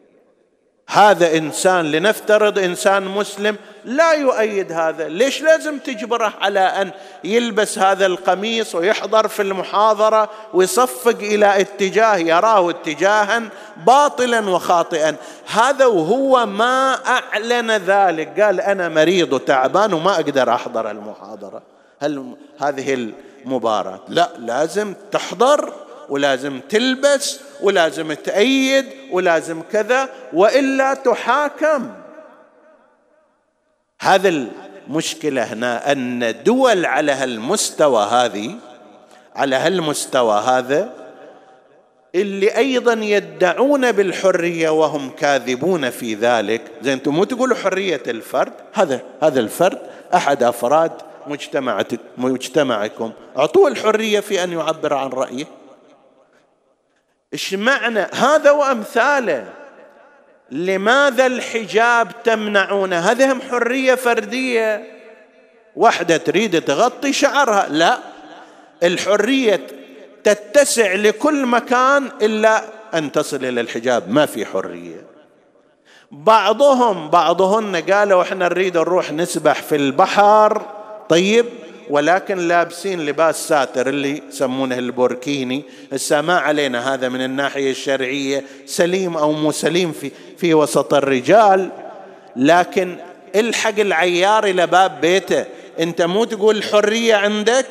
هذا 0.91 1.37
إنسان 1.37 1.91
لنفترض 1.91 2.59
إنسان 2.59 3.03
مسلم 3.03 3.55
لا 3.85 4.11
يؤيد 4.11 4.71
هذا. 4.71 5.07
ليش 5.07 5.41
لازم 5.41 5.77
تجبره 5.77 6.33
على 6.41 6.59
أن 6.59 6.91
يلبس 7.23 7.79
هذا 7.79 8.05
القميص 8.05 8.75
ويحضر 8.75 9.27
في 9.27 9.41
المحاضرة 9.41 10.29
ويصفق 10.53 11.17
إلى 11.19 11.61
اتجاه 11.61 12.17
يراه 12.17 12.69
اتجاها 12.69 13.43
باطلا 13.85 14.49
وخاطئا؟ 14.49 15.15
هذا 15.53 15.85
وهو 15.85 16.45
ما 16.45 16.97
أعلن 17.07 17.71
ذلك. 17.71 18.41
قال 18.41 18.61
أنا 18.61 18.89
مريض 18.89 19.33
وتعبان 19.33 19.93
وما 19.93 20.15
أقدر 20.15 20.53
أحضر 20.53 20.91
المحاضرة. 20.91 21.61
هل 21.99 22.35
هذه 22.59 22.93
المباراة؟ 23.45 23.99
لا 24.07 24.29
لازم 24.37 24.93
تحضر 25.11 25.73
ولازم 26.11 26.59
تلبس 26.59 27.39
ولازم 27.61 28.13
تأيد 28.13 28.85
ولازم 29.11 29.61
كذا 29.71 30.09
وإلا 30.33 30.93
تحاكم. 30.93 31.91
هذا 34.01 34.29
المشكلة 34.29 35.43
هنا 35.43 35.91
أن 35.91 36.35
دول 36.43 36.85
على 36.85 37.11
هالمستوى 37.11 38.03
هذه 38.03 38.55
على 39.35 39.55
هالمستوى 39.55 40.41
هذا 40.41 40.93
اللي 42.15 42.57
أيضا 42.57 42.93
يدعون 42.93 43.91
بالحرية 43.91 44.69
وهم 44.69 45.09
كاذبون 45.09 45.89
في 45.89 46.13
ذلك. 46.15 46.61
زين 46.81 46.93
أنتم 46.93 47.15
مو 47.15 47.23
تقولوا 47.23 47.57
حرية 47.57 48.03
الفرد؟ 48.07 48.53
هذا 48.73 49.01
هذا 49.21 49.39
الفرد 49.39 49.79
أحد 50.13 50.43
أفراد 50.43 50.91
مجتمعكم. 52.17 53.11
أعطوه 53.37 53.67
الحرية 53.67 54.19
في 54.19 54.43
أن 54.43 54.51
يعبر 54.51 54.93
عن 54.93 55.09
رأيه. 55.09 55.60
إيش 57.33 57.53
معنى؟ 57.53 57.99
هذا 57.99 58.51
وأمثاله. 58.51 59.53
لماذا 60.51 61.25
الحجاب 61.25 62.23
تمنعونه؟ 62.23 62.99
هذه 62.99 63.31
هم 63.31 63.41
حرية 63.41 63.95
فردية. 63.95 65.01
واحدة 65.75 66.17
تريد 66.17 66.61
تغطي 66.61 67.13
شعرها؟ 67.13 67.67
لا. 67.69 67.97
الحرية 68.83 69.67
تتسع 70.23 70.93
لكل 70.93 71.45
مكان 71.45 72.11
إلا 72.21 72.63
أن 72.93 73.11
تصل 73.11 73.45
إلى 73.45 73.61
الحجاب. 73.61 74.09
ما 74.09 74.25
في 74.25 74.45
حرية. 74.45 75.05
بعضهم 76.11 77.09
بعضهن 77.09 77.75
قالوا 77.75 78.21
إحنا 78.21 78.49
نريد 78.49 78.77
نروح 78.77 79.11
نسبح 79.11 79.61
في 79.61 79.75
البحر. 79.75 80.61
طيب. 81.09 81.45
ولكن 81.91 82.37
لابسين 82.47 83.05
لباس 83.05 83.47
ساتر 83.47 83.89
اللي 83.89 84.23
يسمونه 84.29 84.77
البوركيني. 84.77 85.63
هسه 85.93 86.21
ما 86.21 86.37
علينا 86.37 86.93
هذا 86.93 87.09
من 87.09 87.21
الناحية 87.21 87.71
الشرعية 87.71 88.43
سليم 88.65 89.17
أو 89.17 89.31
مو 89.31 89.51
سليم 89.51 89.91
في, 89.91 90.11
في 90.37 90.53
وسط 90.53 90.93
الرجال. 90.93 91.69
لكن 92.35 92.95
الحق 93.35 93.79
العيار 93.79 94.43
إلى 94.43 94.67
باب 94.67 95.01
بيته. 95.01 95.45
أنت 95.79 96.01
مو 96.01 96.23
تقول 96.23 96.57
الحرية 96.57 97.15
عندك؟ 97.15 97.65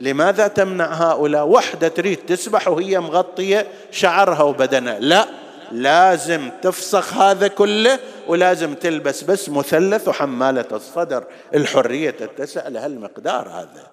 لماذا 0.00 0.46
تمنع 0.48 0.92
هؤلاء؟ 0.92 1.46
وحدة 1.46 1.88
تريد 1.88 2.16
تسبح 2.16 2.68
وهي 2.68 3.00
مغطية 3.00 3.66
شعرها 3.90 4.42
وبدنها. 4.42 4.98
لا. 4.98 5.43
لازم 5.72 6.50
تفسخ 6.62 7.14
هذا 7.14 7.48
كله 7.48 7.98
ولازم 8.26 8.74
تلبس 8.74 9.22
بس 9.22 9.48
مثلث 9.48 10.08
وحمالة 10.08 10.64
الصدر. 10.72 11.24
الحرية 11.54 12.10
تتسع 12.10 12.68
لهالمقدار 12.68 13.48
هذا؟ 13.48 13.90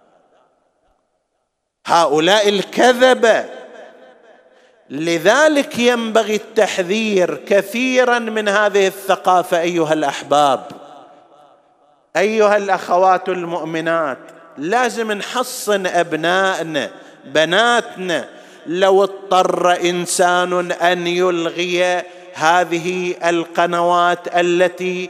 هؤلاء 1.85 2.49
الكذبة. 2.49 3.45
لذلك 4.89 5.79
ينبغي 5.79 6.35
التحذير 6.35 7.35
كثيرا 7.35 8.19
من 8.19 8.47
هذه 8.47 8.87
الثقافة 8.87 9.61
أيها 9.61 9.93
الأحباب. 9.93 10.65
أيها 12.17 12.57
الأخوات 12.57 13.29
المؤمنات 13.29 14.17
لازم 14.57 15.11
نحصن 15.11 15.87
أبنائنا 15.87 16.89
بناتنا 17.25 18.29
لو 18.65 19.03
اضطر 19.03 19.89
إنسان 19.89 20.71
أن 20.71 21.07
يلغي 21.07 22.03
هذه 22.33 23.15
القنوات 23.29 24.19
التي 24.35 25.09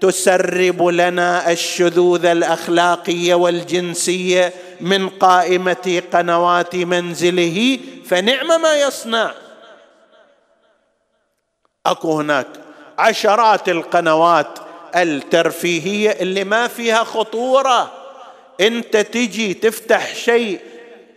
تسرب 0.00 0.82
لنا 0.82 1.50
الشذوذ 1.50 2.26
الاخلاقيه 2.26 3.34
والجنسيه 3.34 4.52
من 4.80 5.08
قائمة 5.08 6.02
قنوات 6.12 6.76
منزله 6.76 7.78
فنعم 8.06 8.62
ما 8.62 8.80
يصنع. 8.80 9.34
أكو 11.86 12.20
هناك 12.20 12.46
عشرات 12.98 13.68
القنوات 13.68 14.58
الترفيهية 14.96 16.10
اللي 16.10 16.44
ما 16.44 16.68
فيها 16.68 17.04
خطورة. 17.04 17.92
أنت 18.60 18.96
تجي 18.96 19.54
تفتح 19.54 20.14
شيء 20.14 20.60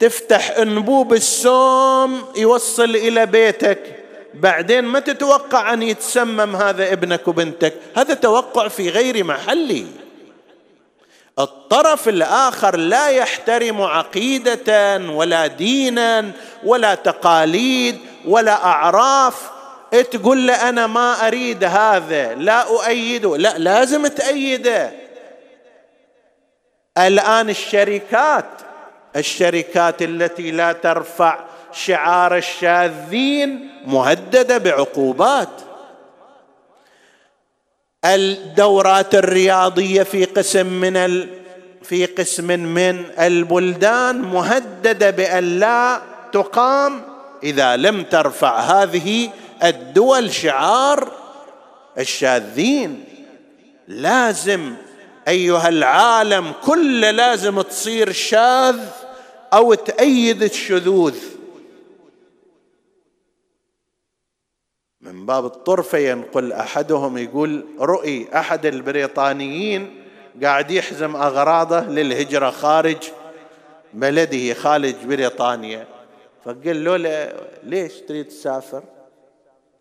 تفتح 0.06 0.58
أنبوب 0.58 1.14
السوم 1.14 2.26
يوصل 2.36 2.96
إلى 2.96 3.26
بيتك. 3.26 3.80
بعدين 4.34 4.84
ما 4.84 5.00
تتوقع 5.00 5.74
أن 5.74 5.84
يتسمم 5.84 6.56
هذا 6.56 6.94
ابنك 6.94 7.28
وبنتك. 7.28 7.74
هذا 7.96 8.14
توقع 8.14 8.68
في 8.68 8.90
غير 8.90 9.24
محله 9.24 9.86
الطرف 11.40 12.10
الآخر 12.10 12.76
لا 12.76 13.08
يحترم 13.10 13.82
عقيدة 13.82 14.98
ولا 14.98 15.48
دينا 15.48 16.32
ولا 16.64 16.96
تقاليد 16.96 18.00
ولا 18.26 18.66
أعراف. 18.66 19.52
تقول 20.12 20.48
له 20.48 20.70
أنا 20.70 20.88
ما 20.88 21.28
أريد 21.28 21.64
هذا 21.64 22.36
لا 22.36 22.62
أؤيده. 22.68 23.38
لا 23.38 23.58
لازم 23.58 24.08
تأيده. 24.08 24.92
الآن 26.98 27.50
الشركات 27.50 28.65
الشركات 29.16 30.02
التي 30.02 30.52
لا 30.52 30.72
ترفع 30.72 31.40
شعار 31.72 32.38
الشاذين 32.38 33.70
مهددة 33.86 34.58
بعقوبات. 34.58 35.50
الدورات 38.06 39.16
الرياضية 39.16 40.04
في 40.04 40.26
قسم 40.26 40.66
من 40.66 40.98
ال... 40.98 41.30
في 41.84 42.06
قسم 42.06 42.48
من 42.60 43.06
البلدان 43.20 44.22
مهددة 44.22 45.10
بأن 45.10 45.60
لا 45.60 46.02
تقام 46.34 47.02
إذا 47.44 47.76
لم 47.76 48.04
ترفع 48.04 48.60
هذه 48.60 49.30
الدول 49.64 50.34
شعار 50.34 51.12
الشاذين. 51.98 53.04
لازم 53.88 54.74
أيها 55.28 55.70
العالم 55.70 56.54
كله 56.66 57.12
لازم 57.12 57.62
تصير 57.62 58.12
شاذ 58.12 58.80
أو 59.54 59.74
تأيد 59.74 60.44
الشذوذ. 60.44 61.18
من 65.02 65.26
باب 65.26 65.46
الطرفة 65.46 65.98
ينقل 65.98 66.54
أحدهم 66.54 67.18
يقول 67.18 67.66
رؤي 67.80 68.28
أحد 68.36 68.66
البريطانيين 68.66 70.04
قاعد 70.44 70.72
يحزم 70.72 71.16
أغراضه 71.16 71.82
للهجرة 71.82 72.50
خارج 72.50 72.98
بلده 73.94 74.54
خارج 74.54 74.96
بريطانيا. 75.06 75.88
فقال 76.46 76.84
له 76.84 76.98
ليش 77.64 77.94
تريد 77.94 78.28
تسافر؟ 78.28 78.84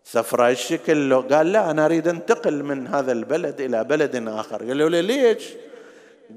سفرة 0.03 0.49
الشكل 0.49 1.09
له. 1.09 1.21
قال 1.21 1.51
لا 1.51 1.71
أنا 1.71 1.85
أريد 1.85 2.07
أنتقل 2.07 2.63
من 2.63 2.87
هذا 2.87 3.11
البلد 3.11 3.61
إلى 3.61 3.83
بلد 3.83 4.27
آخر. 4.27 4.57
قال 4.57 4.77
له 4.77 5.01
ليش؟ 5.01 5.43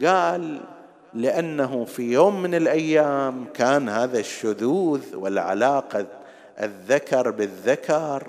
قال 0.05 0.61
لأنه 1.15 1.85
في 1.85 2.13
يوم 2.13 2.43
من 2.43 2.55
الأيام 2.55 3.45
كان 3.55 3.89
هذا 3.89 4.19
الشذوذ 4.19 5.17
والعلاقة 5.17 6.07
الذكر 6.61 7.31
بالذكر 7.31 8.29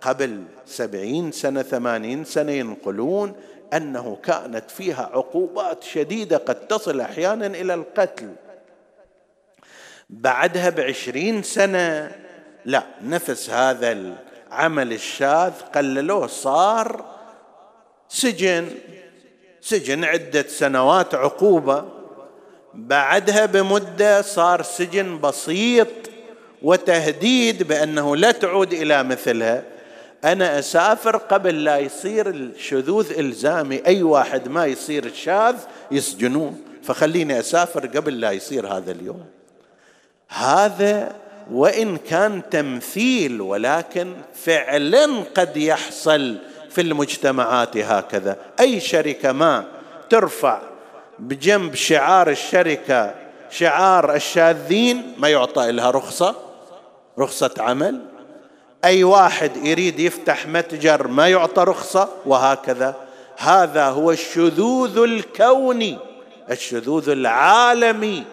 قبل 0.00 0.44
سبعين 0.66 1.32
سنة 1.32 1.62
ثمانين 1.62 2.24
سنة 2.24 2.52
ينقلون 2.52 3.34
أنه 3.74 4.16
كانت 4.22 4.70
فيها 4.70 5.10
عقوبات 5.12 5.82
شديدة 5.82 6.36
قد 6.36 6.66
تصل 6.66 7.00
أحيانا 7.00 7.46
إلى 7.46 7.74
القتل. 7.74 8.34
بعدها 10.10 10.70
بعشرين 10.70 11.42
سنة 11.42 12.16
لا 12.64 12.86
نفس 13.02 13.50
هذا 13.50 13.92
العمل 13.92 14.92
الشاذ 14.92 15.52
قللوه. 15.74 16.26
صار 16.26 17.04
سجن 18.08 18.68
سجن 19.60 20.04
عدة 20.04 20.42
سنوات 20.42 21.14
عقوبة. 21.14 21.97
بعدها 22.74 23.46
بمدة 23.46 24.22
صار 24.22 24.62
سجن 24.62 25.20
بسيط 25.20 25.88
وتهديد 26.62 27.62
بأنه 27.62 28.16
لا 28.16 28.30
تعود 28.30 28.72
إلى 28.72 29.04
مثلها. 29.04 29.62
أنا 30.24 30.58
أسافر 30.58 31.16
قبل 31.16 31.64
لا 31.64 31.78
يصير 31.78 32.28
الشذوذ 32.28 33.18
إلزامي. 33.18 33.82
أي 33.86 34.02
واحد 34.02 34.48
ما 34.48 34.66
يصير 34.66 35.12
شاذ 35.14 35.56
يسجنوه 35.90 36.54
فخليني 36.82 37.38
أسافر 37.38 37.86
قبل 37.86 38.20
لا 38.20 38.30
يصير 38.30 38.66
هذا 38.66 38.92
اليوم. 38.92 39.24
هذا 40.28 41.16
وإن 41.50 41.96
كان 41.96 42.42
تمثيل 42.50 43.40
ولكن 43.40 44.12
فعلا 44.34 45.06
قد 45.34 45.56
يحصل 45.56 46.36
في 46.70 46.80
المجتمعات 46.80 47.76
هكذا. 47.76 48.36
أي 48.60 48.80
شركة 48.80 49.32
ما 49.32 49.64
ترفع 50.10 50.60
بجنب 51.20 51.74
شعار 51.74 52.30
الشركة 52.30 53.14
شعار 53.50 54.14
الشاذين 54.14 55.14
ما 55.18 55.28
يعطى 55.28 55.72
لها 55.72 55.90
رخصة 55.90 56.34
رخصة 57.18 57.54
عمل. 57.58 58.00
أي 58.84 59.04
واحد 59.04 59.56
يريد 59.56 60.00
يفتح 60.00 60.46
متجر 60.46 61.08
ما 61.08 61.28
يعطى 61.28 61.62
رخصة 61.62 62.08
وهكذا. 62.26 62.96
هذا 63.38 63.88
هو 63.88 64.10
الشذوذ 64.10 64.98
الكوني 64.98 65.98
الشذوذ 66.50 67.08
العالمي. 67.08 68.24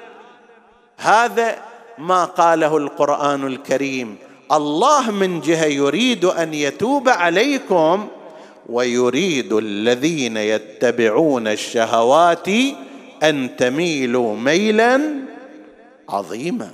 هذا 0.98 1.56
ما 1.98 2.26
قاله 2.26 2.78
القرآن 2.78 3.48
الكريم. 3.48 4.18
الله 4.52 5.12
من 5.12 5.42
جهة 5.42 5.66
يريد 5.66 6.26
أن 6.26 6.54
يتوب 6.54 7.10
عليكم 7.10 8.08
ويريد 8.70 9.54
الذين 9.54 10.38
يتبعون 10.38 11.48
الشهوات 11.48 12.48
أن 13.24 13.56
تميلوا 13.56 14.36
ميلا 14.36 15.02
عظيما. 16.10 16.72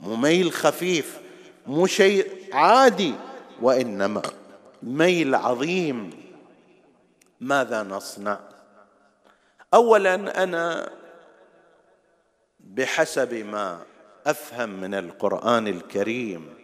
مو 0.00 0.16
ميل 0.16 0.52
خفيف 0.52 1.20
مو 1.66 1.86
شيء 1.86 2.26
عادي 2.52 3.14
وإنما 3.62 4.22
ميل 4.82 5.34
عظيم. 5.34 6.10
ماذا 7.40 7.82
نصنع؟ 7.82 8.38
اولا 9.74 10.42
أنا 10.42 10.90
بحسب 12.60 13.34
ما 13.34 13.82
أفهم 14.26 14.80
من 14.80 14.94
القرآن 14.94 15.68
الكريم 15.68 16.54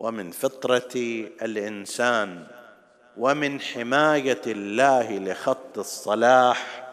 ومن 0.00 0.30
فطرة 0.30 0.94
الإنسان 1.42 2.46
ومن 3.18 3.60
حماية 3.60 4.40
الله 4.46 5.18
لخط 5.18 5.78
الصلاح 5.78 6.88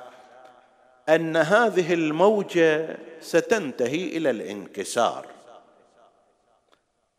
أن 1.10 1.38
هذه 1.38 1.94
الموجة 1.94 2.98
ستنتهي 3.22 4.18
إلى 4.18 4.30
الانكسار. 4.30 5.26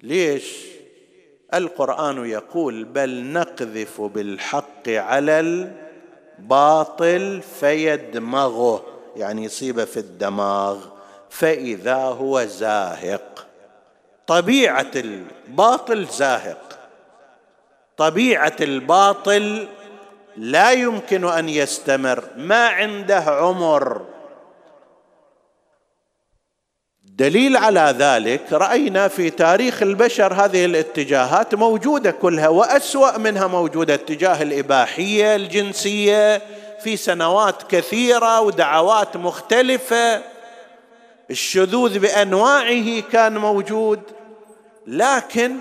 ليش؟ 0.00 0.66
القرآن 1.54 2.26
يقول 2.26 2.84
بل 2.84 3.24
نقذف 3.24 4.00
بالحق 4.00 4.88
على 4.88 5.68
الباطل 6.38 7.42
فيدمغه. 7.61 8.84
يعني 9.16 9.44
يصيبه 9.44 9.84
في 9.84 9.96
الدماغ 9.96 10.86
فإذا 11.30 11.96
هو 11.96 12.44
زاهق. 12.44 13.46
طبيعة 14.26 14.90
الباطل 14.96 16.07
زاهق. 16.07 16.75
طبيعة 17.97 18.57
الباطل 18.61 19.68
لا 20.36 20.70
يمكن 20.72 21.24
أن 21.24 21.49
يستمر. 21.49 22.24
ما 22.36 22.68
عنده 22.68 23.20
عمر. 23.20 24.03
دليل 27.05 27.57
على 27.57 27.94
ذلك 27.99 28.53
رأينا 28.53 29.09
في 29.09 29.30
تاريخ 29.30 29.82
البشر 29.82 30.32
هذه 30.32 30.64
الاتجاهات 30.64 31.55
موجودة 31.55 32.11
كلها 32.11 32.49
وأسوأ 32.49 33.18
منها 33.18 33.47
موجودة 33.47 33.94
اتجاه 33.94 34.42
الإباحية 34.42 35.36
الجنسية 35.36 36.42
في 36.80 36.97
سنوات 36.97 37.62
كثيرة 37.62 38.40
ودعوات 38.40 39.16
مختلفة. 39.16 40.22
الشذوذ 41.30 41.99
بأنواعه 41.99 43.01
كان 43.12 43.38
موجود 43.38 44.01
لكن 44.86 45.57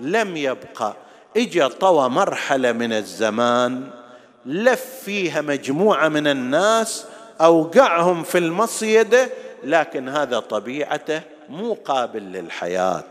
لم 0.00 0.36
يبقى. 0.36 1.07
اجى 1.36 1.68
طوى 1.68 2.08
مرحلة 2.08 2.72
من 2.72 2.92
الزمان 2.92 3.90
لف 4.46 4.84
فيها 5.04 5.40
مجموعة 5.40 6.08
من 6.08 6.26
الناس 6.26 7.06
أوقعهم 7.40 8.22
في 8.22 8.38
المصيدة 8.38 9.28
لكن 9.64 10.08
هذا 10.08 10.38
طبيعته 10.40 11.20
مو 11.48 11.74
قابل 11.84 12.22
للحياة. 12.22 13.04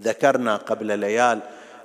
ذكرنا 0.00 0.56
قبل 0.56 0.98
ليال 0.98 1.40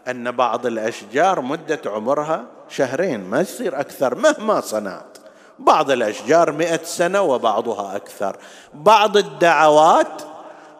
أن 0.07 0.31
بعض 0.31 0.65
الأشجار 0.65 1.41
مدة 1.41 1.81
عمرها 1.85 2.45
شهرين 2.69 3.19
ما 3.19 3.41
يصير 3.41 3.79
أكثر 3.79 4.15
مهما 4.15 4.61
صنعت. 4.61 5.17
بعض 5.59 5.91
الأشجار 5.91 6.51
مئة 6.51 6.83
سنة 6.83 7.21
وبعضها 7.21 7.95
أكثر. 7.95 8.37
بعض 8.73 9.17
الدعوات 9.17 10.21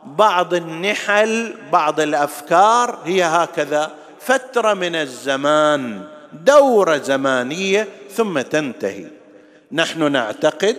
بعض 0.06 0.54
النحل 0.54 1.54
بعض 1.72 1.99
الأفكار 1.99 2.99
هي 3.06 3.24
هكذا 3.24 3.91
فترة 4.20 4.74
من 4.74 4.95
الزمان 4.95 6.02
دورة 6.34 6.97
زمانية 6.97 7.88
ثم 8.16 8.41
تنتهي. 8.41 9.06
نحن 9.72 10.12
نعتقد 10.12 10.78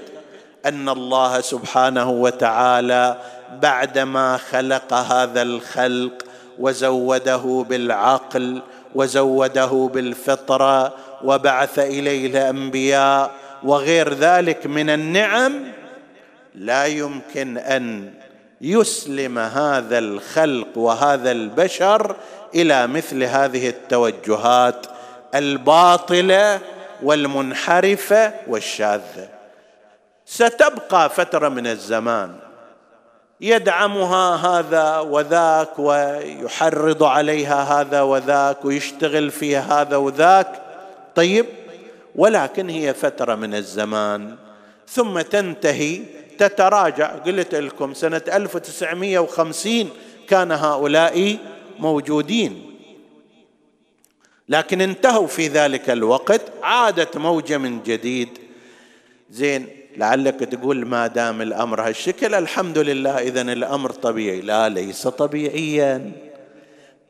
أن 0.67 0.89
الله 0.89 1.41
سبحانه 1.41 2.11
وتعالى 2.11 3.17
بعدما 3.63 4.37
خلق 4.37 4.95
هذا 4.95 5.43
الخلق 5.43 6.25
وزوده 6.59 7.65
بالعقل 7.69 8.63
وزوده 8.95 9.91
بالفطرة 9.95 10.95
وبعث 11.25 11.79
إليه 11.79 12.27
الأنبياء 12.27 13.31
وغير 13.63 14.15
ذلك 14.15 14.67
من 14.67 14.91
النعم 14.91 15.53
لا 16.55 16.87
يمكن 16.87 17.59
أن 17.59 18.11
يسلم 18.63 19.39
هذا 19.39 19.99
الخلق 19.99 20.79
وهذا 20.79 21.31
البشر 21.31 22.17
إلى 22.55 22.87
مثل 22.87 23.23
هذه 23.23 23.69
التوجهات 23.69 24.87
الباطلة 25.35 26.61
والمنحرفة 27.03 28.35
والشاذة. 28.47 29.29
ستبقى 30.27 31.11
فترة 31.11 31.49
من 31.49 31.67
الزمان. 31.67 32.37
يدعمها 33.41 34.37
هذا 34.37 34.99
وذاك 34.99 35.79
ويحرض 35.79 37.03
عليها 37.03 37.81
هذا 37.81 38.03
وذاك 38.03 38.65
ويشتغل 38.65 39.31
فيها 39.31 39.83
هذا 39.83 39.97
وذاك. 39.97 40.63
طيب 41.15 41.47
ولكن 42.17 42.69
هي 42.69 42.95
فترة 42.95 43.35
من 43.35 43.55
الزمان. 43.55 44.37
ثم 44.89 45.21
تنتهي 45.21 46.03
تتراجع. 46.39 47.07
قلت 47.07 47.55
لكم 47.55 47.95
سنة 47.95 48.23
1950 48.33 49.91
كان 50.29 50.53
هؤلاء 50.53 51.37
موجودين. 51.79 52.73
لكن 54.49 54.81
انتهوا 54.81 55.27
في 55.27 55.49
ذلك 55.49 55.91
الوقت 55.91 56.41
عادت 56.63 57.17
موجة 57.17 57.59
من 57.59 57.83
جديد. 57.83 58.29
زين 59.31 59.67
لعلك 59.97 60.35
تقول 60.35 60.87
ما 60.87 61.07
دام 61.07 61.43
الأمر 61.43 61.81
هالشكل 61.81 62.35
الحمد 62.35 62.79
لله 62.79 63.19
اذا 63.19 63.43
الأمر 63.43 63.91
طبيعي. 63.91 64.41
لا 64.41 64.69
ليس 64.69 65.09
طبيعيا. 65.09 66.13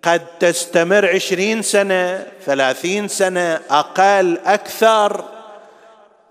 قد 0.02 0.38
تستمر 0.38 1.06
عشرين 1.06 1.62
سنة 1.62 2.26
ثلاثين 2.44 3.08
سنة 3.08 3.60
أقل 3.70 4.38
أكثر. 4.44 5.24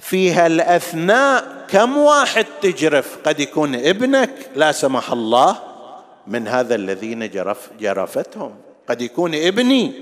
في 0.01 0.31
هالاثناء 0.31 1.65
كم 1.69 1.97
واحد 1.97 2.45
تجرف؟ 2.61 3.17
قد 3.25 3.39
يكون 3.39 3.75
ابنك 3.75 4.33
لا 4.55 4.71
سمح 4.71 5.11
الله 5.11 5.57
من 6.27 6.47
هذا 6.47 6.75
الذين 6.75 7.29
جرف 7.29 7.69
جرفتهم. 7.79 8.55
قد 8.89 9.01
يكون 9.01 9.35
ابني 9.35 9.93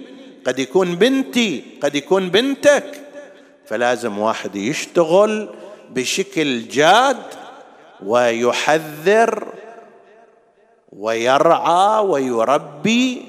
قد 0.45 0.59
يكون 0.59 0.95
بنتي 0.95 1.63
قد 1.81 1.95
يكون 1.95 2.29
بنتك. 2.29 3.01
فلازم 3.65 4.19
واحد 4.19 4.55
يشتغل 4.55 5.49
بشكل 5.89 6.67
جاد 6.67 7.23
ويحذر 8.03 9.47
ويرعى 10.91 12.05
ويربي. 12.05 13.25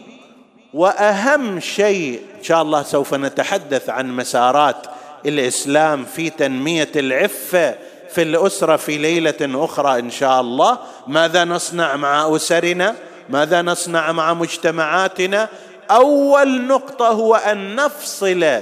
وأهم 0.75 1.61
شيء 1.61 2.23
إن 2.39 2.43
شاء 2.43 2.63
الله 2.63 2.83
سوف 2.83 3.15
نتحدث 3.15 3.91
عن 3.91 4.17
مسارات 4.17 4.87
الإسلام 5.27 6.05
في 6.05 6.31
تنمية 6.31 6.93
العفة 6.97 7.75
في 8.11 8.23
الأسرة 8.23 8.77
في 8.77 8.99
ليلة 8.99 9.65
أخرى 9.65 9.99
إن 9.99 10.11
شاء 10.11 10.41
الله. 10.41 10.79
ماذا 11.07 11.45
نصنع 11.45 11.97
مع 11.97 12.37
أسرنا؟ 12.37 12.95
ماذا 13.29 13.63
نصنع 13.63 14.13
مع 14.13 14.35
مجتمعاتنا؟ 14.35 15.49
أول 15.91 16.63
نقطة 16.63 17.09
هو 17.09 17.35
أن 17.35 17.75
نفصل 17.75 18.61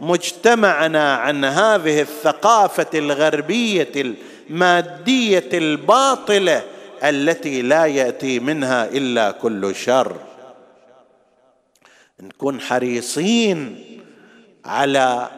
مجتمعنا 0.00 1.14
عن 1.14 1.44
هذه 1.44 2.00
الثقافة 2.00 2.86
الغربية 2.94 4.14
المادية 4.50 5.48
الباطلة 5.52 6.62
التي 7.04 7.62
لا 7.62 7.86
يأتي 7.86 8.40
منها 8.40 8.84
إلا 8.84 9.30
كل 9.30 9.74
شر. 9.74 10.16
نكون 12.20 12.60
حريصين 12.60 13.84
على 14.64 15.28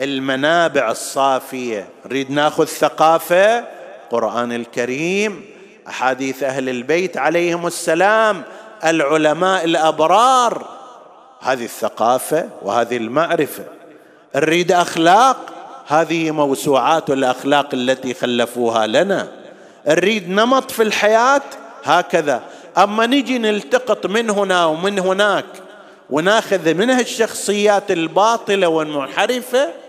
المنابع 0.00 0.90
الصافية. 0.90 1.88
نريد 2.06 2.30
ناخذ 2.30 2.64
ثقافة؟ 2.64 3.64
القران 4.04 4.52
الكريم 4.52 5.44
أحاديث 5.88 6.42
أهل 6.42 6.68
البيت 6.68 7.16
عليهم 7.16 7.66
السلام 7.66 8.42
العلماء 8.84 9.64
الأبرار. 9.64 10.66
هذه 11.40 11.64
الثقافة 11.64 12.48
وهذه 12.62 12.96
المعرفة. 12.96 13.64
نريد 14.36 14.72
أخلاق؟ 14.72 15.36
هذه 15.86 16.30
موسوعات 16.30 17.10
الأخلاق 17.10 17.68
التي 17.74 18.14
خلفوها 18.14 18.86
لنا. 18.86 19.28
نريد 19.88 20.30
نمط 20.30 20.70
في 20.70 20.82
الحياة؟ 20.82 21.42
هكذا. 21.84 22.42
أما 22.78 23.06
نجي 23.06 23.38
نلتقط 23.38 24.06
من 24.06 24.30
هنا 24.30 24.64
ومن 24.66 24.98
هناك 24.98 25.44
وناخذ 26.10 26.74
منها 26.74 27.00
الشخصيات 27.00 27.90
الباطلة 27.90 28.68
والمنحرفة 28.68 29.79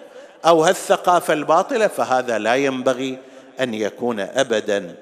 أو 0.46 0.64
هالثقافة 0.64 1.34
الباطلة 1.34 1.88
فهذا 1.88 2.38
لا 2.38 2.56
ينبغي 2.56 3.18
أن 3.60 3.74
يكون 3.74 4.20
ابدا. 4.20 4.96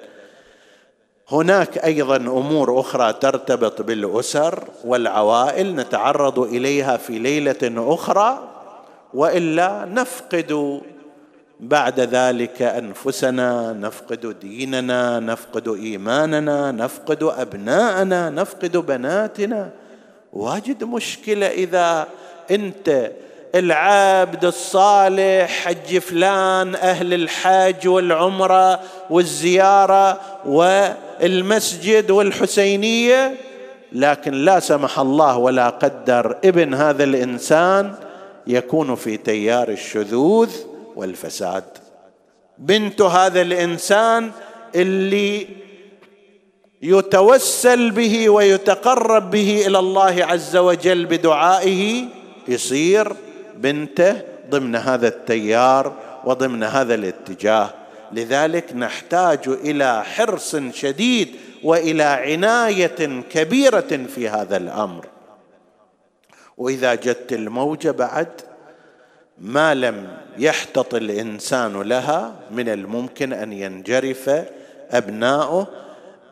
هناك 1.31 1.77
أيضا 1.77 2.15
أمور 2.15 2.79
أخرى 2.79 3.13
ترتبط 3.13 3.81
بالأسر 3.81 4.63
والعوائل 4.85 5.75
نتعرض 5.75 6.39
إليها 6.39 6.97
في 6.97 7.19
ليلة 7.19 7.93
أخرى 7.93 8.49
وإلا 9.13 9.85
نفقد 9.85 10.81
بعد 11.59 11.99
ذلك 11.99 12.61
أنفسنا 12.61 13.73
نفقد 13.73 14.39
ديننا 14.39 15.19
نفقد 15.19 15.67
إيماننا 15.67 16.71
نفقد 16.71 17.23
أبناءنا 17.23 18.29
نفقد 18.29 18.77
بناتنا. 18.77 19.71
واجد 20.33 20.83
مشكلة 20.83 21.47
إذا 21.47 22.07
أنت 22.51 23.11
العبد 23.56 24.45
الصالح 24.45 25.66
حج 25.66 25.97
فلان 25.97 26.76
أهل 26.76 27.14
الحج 27.14 27.88
والعمرة 27.88 28.80
والزيارة 29.10 30.20
والمسجد 30.45 32.12
والحسينية. 32.12 33.36
لكن 33.91 34.34
لا 34.34 34.60
سمح 34.60 35.00
الله 35.00 35.38
ولا 35.38 35.70
قدر 35.70 36.38
ابن 36.45 36.74
هذا 36.74 37.04
الإنسان 37.04 37.93
يكون 38.47 38.95
في 38.95 39.18
تيار 39.18 39.70
الشذوذ 39.70 40.50
والفساد. 40.95 41.64
بنت 42.58 43.02
هذا 43.02 43.41
الإنسان 43.41 44.32
اللي 44.76 45.47
يتوسل 46.82 47.91
به 47.91 48.30
ويتقرب 48.30 49.32
به 49.32 49.64
إلى 49.68 49.80
الله 49.80 50.26
عز 50.26 50.58
وجل 50.58 51.06
بدعائه 51.06 52.06
يصير 52.47 53.14
بنته 53.62 54.22
ضمن 54.49 54.76
هذا 54.76 55.07
التيار 55.07 55.93
وضمن 56.26 56.64
هذا 56.64 56.95
الاتجاه. 56.95 57.70
لذلك 58.12 58.76
نحتاج 58.76 59.39
إلى 59.47 60.03
حرص 60.03 60.55
شديد 60.55 61.36
وإلى 61.64 62.03
عناية 62.03 63.22
كبيرة 63.30 64.05
في 64.16 64.30
هذا 64.30 64.57
الأمر. 64.57 65.05
وإذا 66.57 66.95
جت 66.95 67.34
الموجه 67.34 67.91
بعد 67.91 68.28
ما 69.38 69.74
لم 69.74 70.18
يحتط 70.38 70.95
الإنسان 70.95 71.82
لها 71.82 72.36
من 72.51 72.70
الممكن 72.70 73.34
أن 73.34 73.53
ينجرف 73.53 74.45
أبناؤه. 74.91 75.68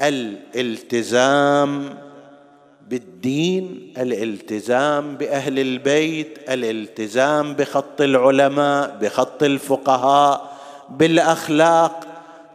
الالتزام 0.02 1.98
بالدين 2.90 3.94
الالتزام 3.98 5.16
بأهل 5.18 5.60
البيت 5.60 6.40
الالتزام 6.50 7.54
بخط 7.54 8.02
العلماء 8.02 8.98
بخط 9.02 9.44
الفقهاء 9.44 10.58
بالأخلاق 10.90 12.08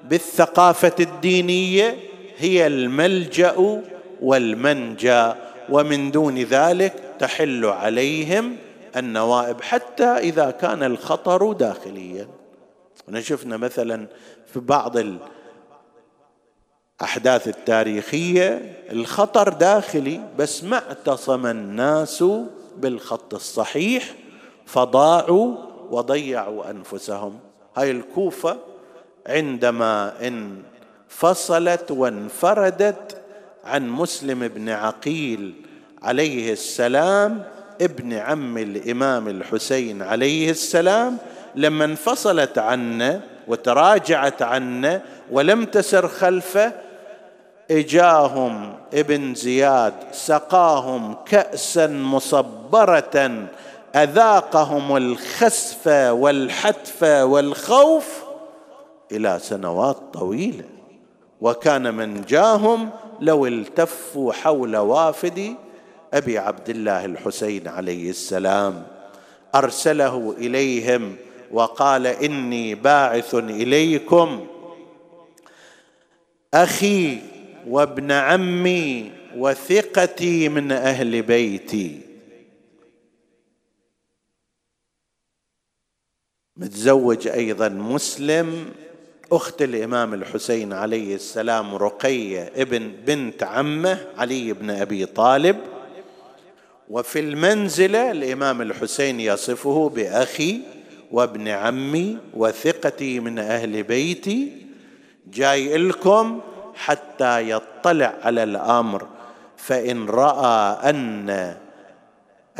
بالثقافة 0.04 0.94
الدينية 1.00 1.96
هي 2.38 2.66
الملجأ 2.66 3.80
والمنجأ. 4.22 5.36
ومن 5.68 6.10
دون 6.10 6.38
ذلك 6.38 6.94
تحل 7.18 7.64
عليهم 7.64 8.56
النوائب 8.96 9.60
حتى 9.62 10.04
إذا 10.04 10.50
كان 10.50 10.82
الخطر 10.82 11.52
داخليا. 11.52 12.28
شفنا 13.18 13.56
مثلا 13.56 14.06
في 14.52 14.60
بعض 14.60 14.96
الاحداث 17.02 17.48
التاريخية 17.48 18.76
الخطر 18.92 19.48
داخلي 19.48 20.20
بس 20.38 20.64
ما 20.64 20.76
اعتصم 20.76 21.46
الناس 21.46 22.24
بالخط 22.76 23.34
الصحيح 23.34 24.14
فضاعوا 24.66 25.56
وضيعوا 25.90 26.70
أنفسهم. 26.70 27.38
هاي 27.76 27.90
الكوفة 27.90 28.56
عندما 29.26 30.12
انفصلت 30.22 31.90
وانفردت 31.90 33.16
عن 33.64 33.88
مسلم 33.88 34.48
بن 34.48 34.68
عقيل 34.68 35.54
عليه 36.02 36.52
السلام 36.52 37.42
ابن 37.80 38.12
عم 38.12 38.58
الإمام 38.58 39.28
الحسين 39.28 40.02
عليه 40.02 40.50
السلام 40.50 41.18
لما 41.54 41.84
انفصلت 41.84 42.58
عنه 42.58 43.20
وتراجعت 43.48 44.42
عنه 44.42 45.02
ولم 45.30 45.64
تسر 45.64 46.08
خلفه 46.08 46.91
إجاهم 47.70 48.74
ابن 48.94 49.34
زياد 49.34 49.94
سقاهم 50.12 51.16
كأسا 51.26 51.86
مصبرة 51.86 53.48
أذاقهم 53.94 54.96
الخسف 54.96 55.86
والحتف 56.10 57.02
والخوف 57.02 58.22
إلى 59.12 59.38
سنوات 59.42 59.96
طويلة. 60.12 60.64
وكان 61.40 61.94
من 61.94 62.24
جاهم 62.24 62.90
لو 63.20 63.46
التفوا 63.46 64.32
حول 64.32 64.76
وافد 64.76 65.54
أبي 66.14 66.38
عبد 66.38 66.68
الله 66.68 67.04
الحسين 67.04 67.68
عليه 67.68 68.10
السلام. 68.10 68.82
أرسله 69.54 70.34
إليهم 70.38 71.16
وقال 71.52 72.06
إني 72.06 72.74
باعث 72.74 73.34
إليكم 73.34 74.46
أخي 76.54 77.18
وابن 77.66 78.12
عمي 78.12 79.10
وثقتي 79.36 80.48
من 80.48 80.72
أهل 80.72 81.22
بيتي. 81.22 82.00
متزوج 86.56 87.28
أيضا 87.28 87.68
مسلم 87.68 88.72
أخت 89.32 89.62
الإمام 89.62 90.14
الحسين 90.14 90.72
عليه 90.72 91.14
السلام 91.14 91.74
رقية 91.74 92.52
ابن 92.56 92.92
بنت 93.06 93.42
عمه 93.42 94.06
علي 94.16 94.52
بن 94.52 94.70
أبي 94.70 95.06
طالب. 95.06 95.56
وفي 96.88 97.20
المنزلة 97.20 98.10
الإمام 98.10 98.62
الحسين 98.62 99.20
يصفه 99.20 99.88
بأخي 99.88 100.60
وابن 101.10 101.48
عمي 101.48 102.18
وثقتي 102.34 103.20
من 103.20 103.38
أهل 103.38 103.82
بيتي. 103.82 104.52
جاي 105.26 105.76
لكم 105.76 106.40
حتى 106.74 107.50
يطلع 107.50 108.14
على 108.22 108.42
الأمر 108.42 109.06
فإن 109.56 110.06
رأى 110.08 110.90
أن 110.90 111.54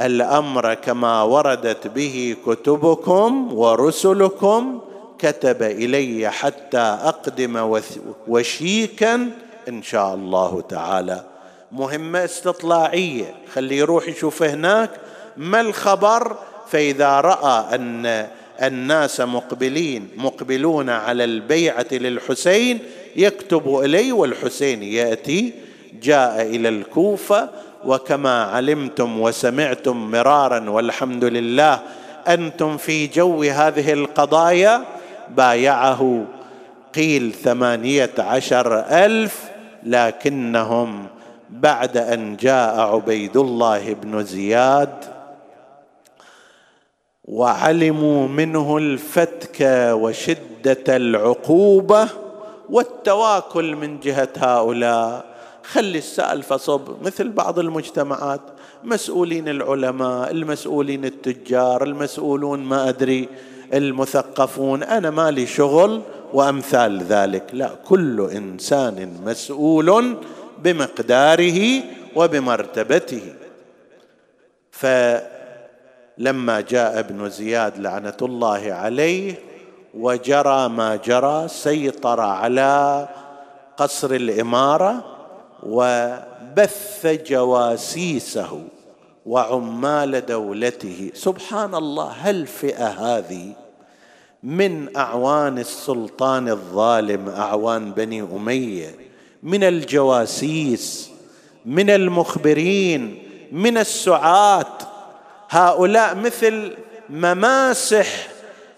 الأمر 0.00 0.74
كما 0.74 1.22
وردت 1.22 1.86
به 1.86 2.36
كتبكم 2.46 3.54
ورسلكم 3.54 4.80
كتب 5.18 5.62
إلي 5.62 6.30
حتى 6.30 6.78
أقدم 6.78 7.80
وشيكا 8.28 9.30
إن 9.68 9.82
شاء 9.82 10.14
الله 10.14 10.60
تعالى. 10.68 11.24
مهمة 11.72 12.24
استطلاعية 12.24 13.34
خليه 13.54 13.78
يروح 13.78 14.08
يشوف 14.08 14.42
هناك. 14.42 14.90
ما 15.36 15.60
الخبر؟ 15.60 16.36
فإذا 16.68 17.20
رأى 17.20 17.74
أن 17.74 18.26
الناس 18.62 19.20
مقبلين 19.20 20.08
مقبلون 20.16 20.90
على 20.90 21.24
البيعة 21.24 21.86
للحسين 21.92 22.78
يكتب 23.16 23.78
إلي 23.84 24.12
والحسين 24.12 24.82
يأتي 24.82 25.52
جاء 26.02 26.42
إلى 26.42 26.68
الكوفة 26.68 27.48
وكما 27.84 28.42
علمتم 28.42 29.20
وسمعتم 29.20 30.10
مرارا 30.10 30.70
والحمد 30.70 31.24
لله 31.24 31.80
أنتم 32.28 32.76
في 32.76 33.06
جو 33.06 33.42
هذه 33.42 33.92
القضايا 33.92 34.84
بايعه 35.36 36.24
قيل 36.94 37.32
ثمانية 37.32 38.10
عشر 38.18 38.78
ألف 38.78 39.50
لكنهم 39.82 41.06
بعد 41.50 41.96
أن 41.96 42.36
جاء 42.36 42.80
عبيد 42.80 43.36
الله 43.36 43.92
بن 43.92 44.24
زياد 44.24 45.04
وعلموا 47.24 48.28
منه 48.28 48.76
الفتك 48.78 49.60
وشدة 49.92 50.96
العقوبة 50.96 52.08
والتواكل 52.70 53.76
من 53.76 54.00
جهة 54.00 54.28
هؤلاء. 54.36 55.24
خلي 55.64 55.98
السألفة 55.98 56.56
صب 56.56 57.02
مثل 57.02 57.28
بعض 57.28 57.58
المجتمعات. 57.58 58.40
مسؤولين 58.84 59.48
العلماء 59.48 60.30
المسؤولين 60.30 61.04
التجار 61.04 61.84
المسؤولون 61.84 62.58
ما 62.60 62.88
أدري 62.88 63.28
المثقفون. 63.74 64.82
أنا 64.82 65.10
مالي 65.10 65.46
شغل 65.46 66.02
وأمثال 66.32 67.02
ذلك. 67.02 67.44
لا 67.52 67.70
كل 67.88 68.30
إنسان 68.36 69.18
مسؤول 69.24 70.16
بمقداره 70.58 71.82
وبمرتبته. 72.16 73.34
فلما 74.70 76.60
جاء 76.60 76.98
ابن 76.98 77.30
زياد 77.30 77.78
لعنة 77.78 78.16
الله 78.22 78.72
عليه 78.72 79.34
وجرى 79.94 80.68
ما 80.68 80.96
جرى 80.96 81.48
سيطر 81.48 82.20
على 82.20 83.08
قصر 83.76 84.10
الإمارة 84.10 85.04
وبث 85.62 87.06
جواسيسه 87.06 88.60
وعمال 89.26 90.26
دولته. 90.26 91.10
سبحان 91.14 91.74
الله 91.74 92.12
هالفئة 92.20 92.86
هذه 92.86 93.52
من 94.42 94.96
أعوان 94.96 95.58
السلطان 95.58 96.48
الظالم 96.48 97.28
أعوان 97.28 97.92
بني 97.92 98.22
أمية 98.22 98.94
من 99.42 99.64
الجواسيس 99.64 101.10
من 101.66 101.90
المخبرين 101.90 103.22
من 103.52 103.78
السعاة. 103.78 104.78
هؤلاء 105.50 106.14
مثل 106.14 106.72
مماسح 107.10 108.31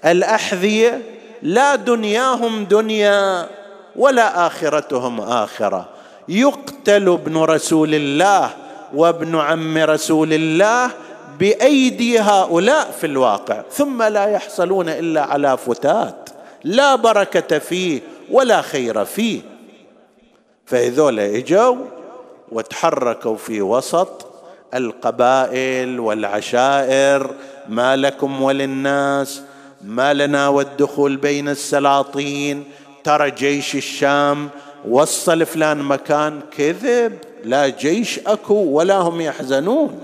الأحذية 0.07 1.03
لا 1.43 1.75
دنياهم 1.75 2.65
دنيا 2.65 3.49
ولا 3.97 4.47
آخرتهم 4.47 5.21
آخرة. 5.21 5.89
يقتل 6.29 7.09
ابن 7.09 7.37
رسول 7.37 7.95
الله 7.95 8.51
وابن 8.95 9.37
عم 9.37 9.79
رسول 9.79 10.33
الله 10.33 10.91
بأيدي 11.39 12.21
هؤلاء 12.21 12.91
في 13.01 13.07
الواقع. 13.07 13.63
ثم 13.71 14.03
لا 14.03 14.25
يحصلون 14.27 14.89
إلا 14.89 15.23
على 15.23 15.57
فتات 15.57 16.31
لا 16.65 16.95
بركة 16.95 17.59
فيه 17.59 18.01
ولا 18.31 18.63
خير 18.63 19.05
فيه. 19.05 19.41
فهذول 20.67 21.21
إجوا 21.21 21.77
وتحركوا 22.53 23.37
في 23.37 23.63
وسط 23.63 24.27
القبائل 24.75 26.01
والعشائر 26.01 27.35
ما 27.69 27.97
لكم 27.97 28.43
وللناس 28.43 29.43
ما 29.87 30.15
لنا 30.15 30.49
والدخول 30.49 31.17
بين 31.17 31.49
السلاطين 31.49 32.65
ترى 33.05 33.31
جيش 33.31 33.75
الشام 33.75 34.51
وصل 34.89 35.47
فلان 35.47 35.79
مكان 35.79 36.41
كذب 36.57 37.19
لا 37.45 37.69
جيش 37.69 38.19
أكو 38.19 38.55
ولا 38.55 38.95
هم 38.95 39.21
يحزنون. 39.21 40.03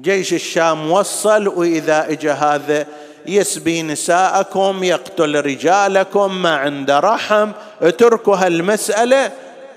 جيش 0.00 0.34
الشام 0.34 0.90
وصل 0.90 1.48
وإذا 1.48 2.10
اجى 2.10 2.30
هذا 2.30 2.86
يسبي 3.26 3.82
نساءكم 3.82 4.84
يقتل 4.84 5.40
رجالكم 5.40 6.42
ما 6.42 6.56
عنده 6.56 7.00
رحم 7.00 7.50
اتركوا 7.82 8.36
هالمسألة. 8.36 9.32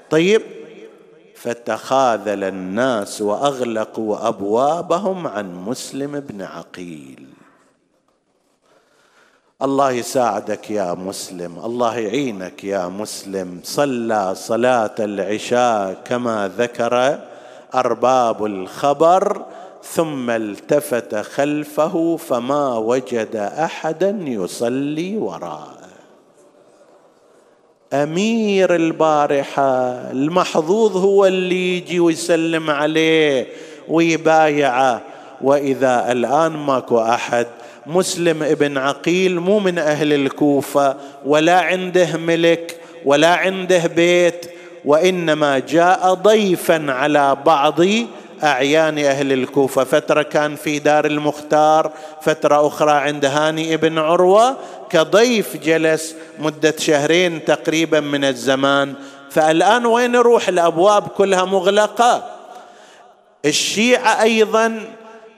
طيب 0.09 0.41
فتخاذل 1.35 2.43
الناس 2.43 3.21
وأغلقوا 3.21 4.27
أبوابهم 4.27 5.27
عن 5.27 5.55
مسلم 5.55 6.19
بن 6.19 6.41
عقيل. 6.41 7.38
الله 9.63 9.91
يساعدك 9.91 10.71
يا 10.71 10.93
مسلم 10.93 11.59
الله 11.65 11.97
يعينك 11.97 12.63
يا 12.63 12.87
مسلم. 12.87 13.59
صلى 13.63 14.35
صلاة 14.35 14.95
العشاء 14.99 15.97
كما 16.05 16.51
ذكر 16.57 17.19
أرباب 17.75 18.45
الخبر 18.45 19.45
ثم 19.83 20.29
التفت 20.29 21.15
خلفه 21.15 22.17
فما 22.17 22.77
وجد 22.77 23.35
أحدا 23.35 24.19
يصلي 24.21 25.17
وراءه. 25.17 25.77
أمير 27.93 28.75
البارحة 28.75 29.71
المحظوظ 30.11 30.97
هو 30.97 31.25
اللي 31.25 31.77
يجي 31.77 31.99
ويسلم 31.99 32.69
عليه 32.69 33.47
ويبايعه. 33.87 35.01
وإذا 35.41 36.11
الآن 36.11 36.51
ماكو 36.51 36.99
أحد 36.99 37.47
مسلم 37.85 38.43
ابن 38.43 38.77
عقيل 38.77 39.39
مو 39.39 39.59
من 39.59 39.77
أهل 39.77 40.13
الكوفة 40.13 40.95
ولا 41.25 41.61
عنده 41.61 42.17
ملك 42.17 42.77
ولا 43.05 43.35
عنده 43.35 43.87
بيت 43.87 44.45
وإنما 44.85 45.59
جاء 45.59 46.13
ضيفا 46.13 46.85
على 46.91 47.37
بعض 47.45 47.79
أعيان 48.43 48.99
أهل 48.99 49.33
الكوفة. 49.33 49.83
فترة 49.83 50.21
كان 50.21 50.55
في 50.55 50.79
دار 50.79 51.05
المختار 51.05 51.91
فترة 52.21 52.67
أخرى 52.67 52.91
عند 52.91 53.25
هاني 53.25 53.73
ابن 53.73 53.97
عروة. 53.97 54.57
كضيف 54.89 55.57
جلس 55.57 56.15
مدة 56.39 56.73
شهرين 56.77 57.45
تقريبا 57.45 57.99
من 57.99 58.23
الزمان. 58.23 58.93
فالآن 59.31 59.85
وين 59.85 60.11
نروح 60.11 60.47
الأبواب 60.47 61.07
كلها 61.07 61.45
مغلقة؟ 61.45 62.23
الشيعة 63.45 64.21
أيضا 64.21 64.81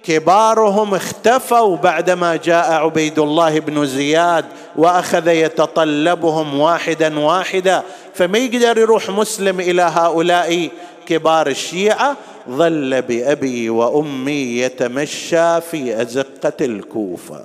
كبارهم 0.04 0.96
اختفوا 0.96 1.78
بعدما 1.78 2.36
جاء 2.36 2.72
عبيد 2.72 3.20
الله 3.20 3.60
بن 3.60 3.86
زياد 3.86 4.46
وأخذ 4.76 5.28
يتطلبهم 5.28 6.60
واحدا 6.60 7.20
واحدا. 7.20 7.84
فما 8.14 8.38
يقدر 8.38 8.78
يروح 8.78 9.10
مسلم 9.10 9.60
إلى 9.60 9.82
هؤلاء 9.82 10.70
كبار 11.06 11.48
الشيعة؟ 11.48 12.18
ظل 12.50 13.02
بأبي 13.02 13.70
وأمي 13.70 14.58
يتمشى 14.60 15.62
في 15.62 16.02
أزقة 16.02 16.66
الكوفة 16.66 17.44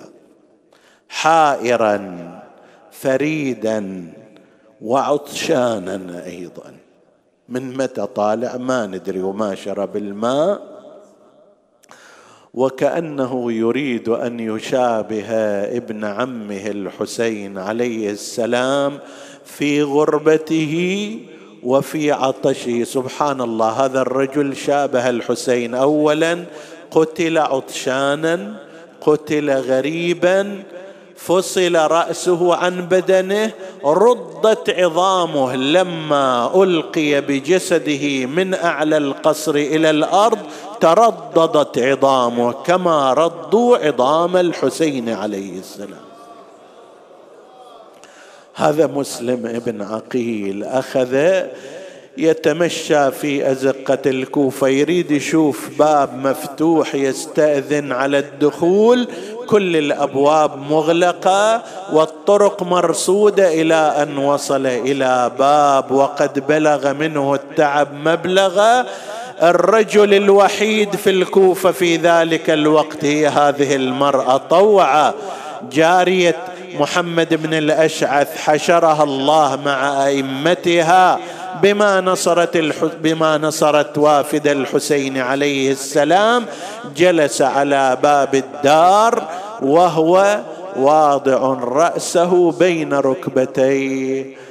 حائرا 1.09 2.19
فريدا 2.93 4.13
وعطشانا 4.83 6.25
أيضا. 6.27 6.75
من 7.49 7.77
متى 7.77 8.07
طالع؟ 8.07 8.57
ما 8.57 8.87
ندري 8.87 9.23
وما 9.23 9.55
شرب 9.55 9.97
الماء. 9.97 10.76
وكأنه 12.57 13.53
يريد 13.53 14.09
أن 14.09 14.41
يشابه 14.41 15.31
ابن 15.77 16.05
عمه 16.05 16.67
الحسين 16.67 17.59
عليه 17.59 18.11
السلام 18.11 18.99
في 19.45 19.83
غربته 19.83 21.19
وفي 21.63 22.13
عطشه. 22.13 22.85
سبحان 22.85 23.41
الله 23.41 23.69
هذا 23.69 24.01
الرجل 24.01 24.57
شابه 24.57 25.11
الحسين 25.11 25.75
اولا 25.75 26.45
قتل 26.91 27.39
عطشانا 27.39 28.55
قتل 29.01 29.51
غريبا 29.51 30.63
فصل 31.17 31.75
رأسه 31.75 32.55
عن 32.55 32.81
بدنه 32.81 33.51
ردت 33.85 34.71
عظامه 34.71 35.57
لما 35.57 36.63
ألقي 36.63 37.21
بجسده 37.21 38.27
من 38.27 38.55
أعلى 38.55 38.97
القصر 38.97 39.55
إلى 39.55 39.91
الأرض. 39.91 40.39
ترددت 40.81 41.79
عظامه 41.79 42.53
كما 42.53 43.13
ردوا 43.13 43.77
عظام 43.77 44.37
الحسين 44.37 45.09
عليه 45.09 45.59
السلام. 45.59 46.07
هذا 48.55 48.87
مسلم 48.87 49.47
ابن 49.47 49.83
عقيل 49.83 50.65
أخذ 50.65 51.43
يتمشى 52.19 53.11
في 53.11 53.51
أزقة 53.51 53.99
الكوفة 54.07 54.69
يريد 54.69 55.11
يشوف 55.11 55.71
باب 55.79 56.15
مفتوح 56.15 56.95
يستأذن 56.95 57.93
على 57.93 58.19
الدخول 58.19 59.09
كل 59.47 59.77
الأبواب 59.77 60.59
مغلقة 60.59 61.63
والطرق 61.93 62.63
مرصودة 62.63 63.49
إلى 63.49 63.75
أن 63.75 64.19
وصل 64.19 64.67
إلى 64.67 65.31
باب 65.39 65.93
وقد 65.93 66.47
بلغ 66.47 66.93
منه 66.93 67.35
التعب 67.35 67.95
مبلغا. 67.95 68.87
الرجل 69.43 70.15
الوحيد 70.15 70.97
في 70.97 71.11
الكوفة 71.11 71.71
في 71.71 71.97
ذلك 71.97 72.51
الوقت 72.51 73.05
هي 73.05 73.29
هذه 73.29 73.75
المرأة 73.77 74.37
طوعة 74.37 75.15
جارية 75.73 76.37
محمد 76.81 77.35
بن 77.35 77.55
الأشعث 77.55 78.37
حشرها 78.39 79.03
الله 79.03 79.59
مع 79.65 80.07
أئمتها 80.07 81.19
بما 81.63 82.01
نصرت 82.01 82.57
الح... 82.57 82.85
بما 83.03 83.39
نصرت 83.39 83.99
وافد 83.99 84.47
الحسين 84.47 85.19
عليه 85.19 85.71
السلام 85.71 86.45
جلس 86.97 87.43
على 87.43 87.99
باب 88.03 88.35
الدار 88.35 89.23
وهو 89.63 90.41
واضع 90.77 91.55
رأسه 91.63 92.53
بين 92.53 92.95
ركبتيه. 92.95 94.46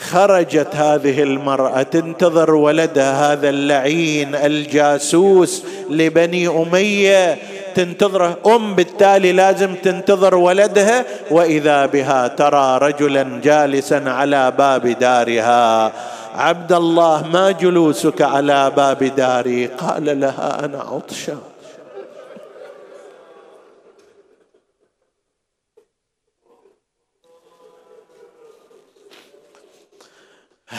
خرجت 0.00 0.76
هذه 0.76 1.22
المرأة 1.22 1.82
تنتظر 1.82 2.54
ولدها 2.54 3.32
هذا 3.32 3.48
اللعين 3.48 4.34
الجاسوس 4.34 5.64
لبني 5.90 6.48
أمية. 6.48 7.38
تنتظره 7.74 8.38
أم 8.46 8.74
بالتالي 8.74 9.32
لازم 9.32 9.74
تنتظر 9.74 10.34
ولدها. 10.34 11.04
وإذا 11.30 11.86
بها 11.86 12.28
ترى 12.28 12.78
رجلا 12.78 13.40
جالسا 13.44 14.02
على 14.06 14.50
باب 14.58 14.86
دارها. 14.86 15.92
عبد 16.34 16.72
الله 16.72 17.26
ما 17.32 17.50
جلوسك 17.50 18.22
على 18.22 18.72
باب 18.76 19.04
داري؟ 19.04 19.66
قال 19.66 20.20
لها 20.20 20.64
أنا 20.64 20.78
عطشان. 20.78 21.49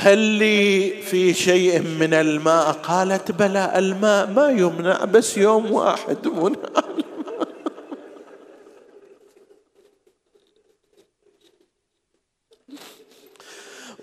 هل 0.04 0.18
لي 0.18 0.90
في 1.02 1.34
شيء 1.34 1.82
من 1.82 2.14
الماء؟ 2.14 2.72
قالت 2.72 3.32
بلى 3.32 3.74
الماء 3.76 4.28
ما 4.28 4.50
يمنع 4.50 5.06
بس 5.06 5.38
يوم 5.38 5.72
واحد 5.72 6.28
منع 6.28 6.58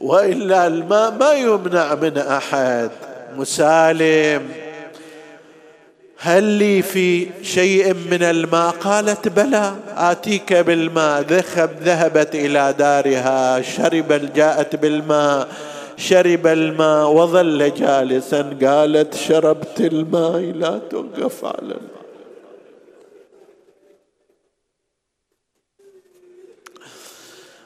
وإلا 0.00 0.66
الماء 0.66 1.10
ما 1.10 1.32
يمنع 1.32 1.94
من 1.94 2.18
أحد. 2.18 2.90
مسالم 3.36 4.48
هل 6.18 6.44
لي 6.44 6.82
في 6.82 7.28
شيء 7.42 7.94
من 7.94 8.22
الماء؟ 8.22 8.70
قالت 8.70 9.28
بلى 9.28 9.74
آتيك 9.96 10.52
بالماء 10.52 11.20
ذهب 11.22 11.70
ذهبت 11.82 12.34
إلى 12.34 12.74
دارها 12.78 13.62
شرب 13.62 14.32
جاءت 14.34 14.76
بالماء. 14.76 15.48
شرب 15.98 16.46
الماء 16.46 17.10
وظل 17.10 17.74
جالسا. 17.74 18.56
قالت 18.62 19.14
شربت 19.14 19.80
الماء 19.80 20.40
لا 20.40 20.78
توقف 20.90 21.44
على 21.44 21.58
الماء. 21.60 21.98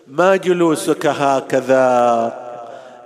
ما 0.06 0.36
جلوسك 0.36 1.06
هكذا؟ 1.06 2.32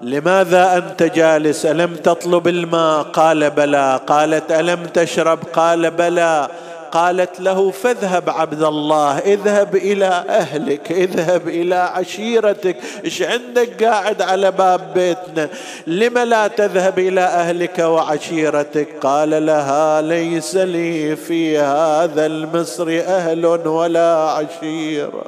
لماذا 0.03 0.77
أنت 0.77 1.03
جالس؟ 1.03 1.67
ألم 1.67 1.95
تطلب 1.95 2.49
الماء؟ 2.49 3.03
قال 3.03 3.51
بلى. 3.51 4.01
قالت 4.07 4.53
ألم 4.53 4.85
تشرب؟ 4.85 5.39
قال 5.53 5.91
بلى. 5.91 6.49
قالت 6.93 7.41
له 7.41 7.71
فاذهب 7.71 8.31
عبد 8.31 8.63
الله 8.63 9.19
اذهب 9.19 9.77
إلى 9.77 10.25
أهلك 10.29 10.93
اذهب 10.93 11.49
إلى 11.49 11.75
عشيرتك 11.75 12.77
إيش 13.05 13.23
عندك 13.23 13.85
قاعد 13.85 14.23
على 14.23 14.51
باب 14.51 14.95
بيتنا؟ 14.95 15.49
لم 15.87 16.19
لا 16.19 16.49
تذهب 16.49 16.99
إلى 16.99 17.21
أهلك 17.21 17.79
وعشيرتك؟ 17.79 18.89
قال 19.01 19.47
لها 19.47 20.03
ليس 20.03 20.57
لي 20.57 21.17
في 21.17 21.59
هذا 21.59 22.27
المصر 22.27 23.03
أهل 23.07 23.47
ولا 23.47 24.15
عشيرة. 24.17 25.25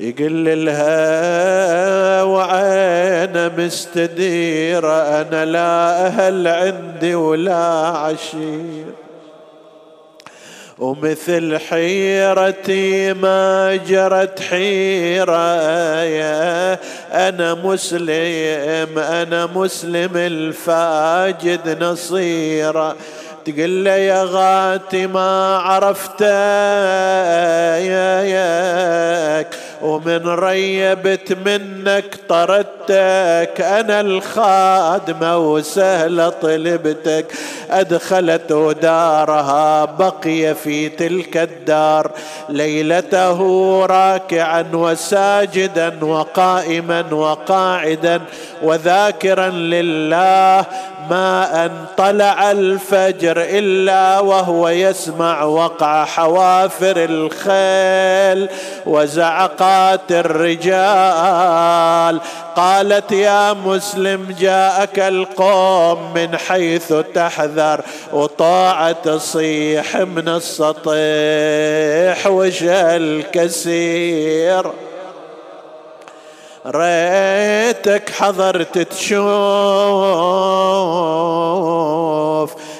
يقول 0.00 0.66
لها 0.66 2.22
وعين 2.22 3.50
مستديرة 3.58 5.02
أنا 5.20 5.44
لا 5.44 6.06
أهل 6.06 6.48
عندي 6.48 7.14
ولا 7.14 7.56
عشير 7.86 9.05
ومثل 10.78 11.58
حيرتي 11.58 13.12
ما 13.12 13.76
جرت 13.88 14.40
حيرة 14.40 15.34
أنا 17.12 17.54
مسلم 17.54 18.98
أنا 18.98 19.46
مسلم 19.54 20.10
الفاجد 20.16 21.82
نصيرة 21.82 22.96
تقول 23.44 23.84
له 23.84 23.90
يا 23.90 24.24
غاتي 24.24 25.06
ما 25.06 25.56
عرفت. 25.56 26.20
يا 26.20 27.78
ياك 27.78 28.15
ومن 29.86 30.28
ريبت 30.28 31.36
منك 31.46 32.16
طردتك. 32.28 33.60
أنا 33.60 34.00
الخادمة 34.00 35.38
وسهلة 35.38 36.28
طلبتك. 36.28 37.26
أدخلته 37.70 38.72
دارها 38.72 39.84
بقي 39.84 40.54
في 40.54 40.88
تلك 40.88 41.36
الدار. 41.36 42.10
ليلته 42.48 43.40
راكعا 43.86 44.64
وساجدا 44.72 46.04
وقائما 46.04 47.14
وقاعدا 47.14 48.20
وذاكرا 48.62 49.48
لله. 49.48 50.64
ما 51.10 51.64
ان 51.64 51.70
طلع 51.96 52.50
الفجر 52.50 53.36
إلا 53.36 54.20
وهو 54.20 54.68
يسمع 54.68 55.42
وقع 55.42 56.04
حوافر 56.04 56.94
الخيل 56.96 58.48
وزعقات 58.86 60.12
الرجال. 60.12 62.20
قالت 62.56 63.12
يا 63.12 63.52
مسلم 63.52 64.34
جاءك 64.40 64.98
القوم 64.98 66.14
من 66.14 66.36
حيث 66.36 66.92
تحذر 67.14 67.80
وطاعة 68.12 68.92
تصيح 68.92 69.96
من 69.96 70.28
السطيح 70.28 72.26
وش 72.26 72.62
الكثير 72.62 74.66
ريتك 76.66 78.10
حضرت 78.10 78.78
تشوف 78.78 79.16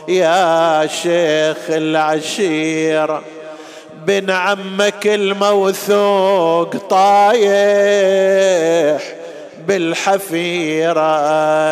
يا 0.08 0.86
شيخ 0.86 1.56
العشيره 1.68 3.22
بن 4.06 4.30
عمك 4.30 5.06
الموثوق 5.06 6.76
طايح. 6.76 7.46
بالحفيرة 9.68 11.00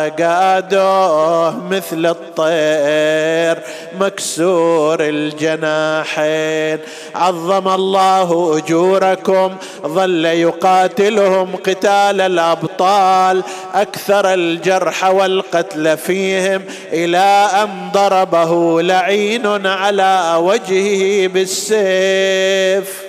قادوه 0.09 1.63
مثل 1.69 2.05
الطير 2.05 3.63
مكسور 3.99 4.97
الجناحين. 4.99 6.79
عظم 7.15 7.67
الله 7.67 8.57
أجوركم 8.57 9.55
ظل 9.85 10.25
يقاتلهم 10.25 11.55
قتال 11.55 12.21
الأبطال. 12.21 13.43
أكثر 13.73 14.33
الجرح 14.33 15.05
والقتل 15.05 15.97
فيهم 15.97 16.61
إلى 16.93 17.47
أن 17.63 17.91
ضربه 17.93 18.81
لعين 18.81 19.67
على 19.67 20.35
وجهه 20.37 21.27
بالسيف. 21.27 23.04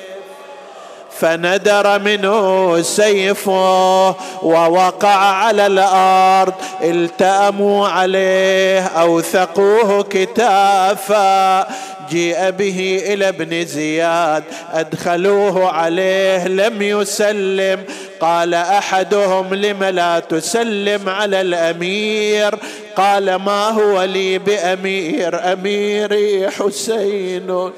فندر 1.21 1.99
منه 1.99 2.83
سيفه 2.83 4.09
ووقع 4.43 5.17
على 5.17 5.67
الأرض. 5.67 6.55
التأموا 6.83 7.89
عليه 7.89 8.87
اوثقوه 8.87 10.03
كتافا. 10.03 11.67
جيء 12.11 12.51
به 12.51 13.03
إلى 13.07 13.29
ابن 13.29 13.65
زياد. 13.67 14.45
أدخلوه 14.73 15.69
عليه 15.69 16.49
لم 16.49 16.83
يسلم. 16.83 17.85
قال 18.21 18.55
أحدهم 18.55 19.55
لم 19.55 19.85
لا 19.85 20.19
تسلم 20.19 21.09
على 21.09 21.41
الأمير؟ 21.41 22.55
قال 22.97 23.35
ما 23.35 23.69
هو 23.69 24.03
لي 24.03 24.39
بأمير؟ 24.39 25.53
أميري 25.53 26.51
حسين. 26.51 27.73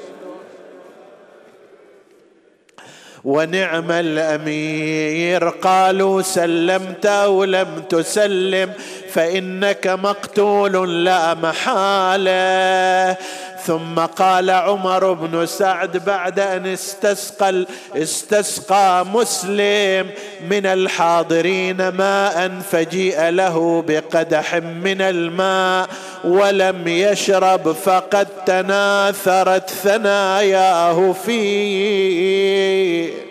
ونعم 3.29 3.91
الأمير. 3.91 5.49
قالوا 5.49 6.21
سلمت 6.21 7.05
أو 7.05 7.43
لم 7.43 7.67
تسلم 7.89 8.71
فإنك 9.13 9.87
مقتول 9.87 11.05
لا 11.05 11.33
محالة. 11.33 13.17
ثم 13.65 13.99
قال 13.99 14.49
عمر 14.49 15.13
بن 15.13 15.45
سعد 15.45 16.05
بعد 16.05 16.39
أن 16.39 16.67
استسقى 16.67 17.65
استسقى 17.95 19.05
مسلم 19.05 20.09
من 20.49 20.65
الحاضرين 20.65 21.89
ماء 21.89 22.51
فجيء 22.71 23.29
له 23.29 23.83
بقدح 23.87 24.55
من 24.55 25.01
الماء 25.01 25.89
ولم 26.23 26.87
يشرب 26.87 27.71
فقد 27.71 28.27
تناثرت 28.45 29.69
ثناياه 29.69 31.15
فيه. 31.25 33.28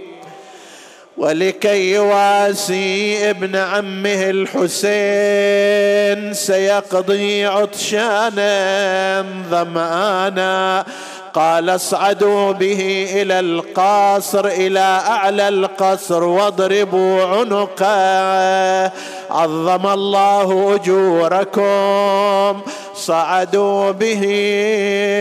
ولكي 1.18 1.92
يواسي 1.92 3.30
ابن 3.30 3.56
عمه 3.56 4.30
الحسين 4.30 4.74
سيقضي 6.34 7.46
عطشانا 7.46 9.24
ظمآنا 9.50 10.84
قال 11.38 11.70
اصعدوا 11.70 12.52
به 12.52 13.08
إلى 13.12 13.40
القصر 13.40 14.46
إلى 14.46 15.00
أعلى 15.06 15.48
القصر 15.48 16.24
واضربوا 16.24 17.24
عنقه. 17.24 18.92
عظم 19.30 19.86
الله 19.86 20.74
أجوركم. 20.74 22.60
صعدوا 22.94 23.90
به 23.90 24.24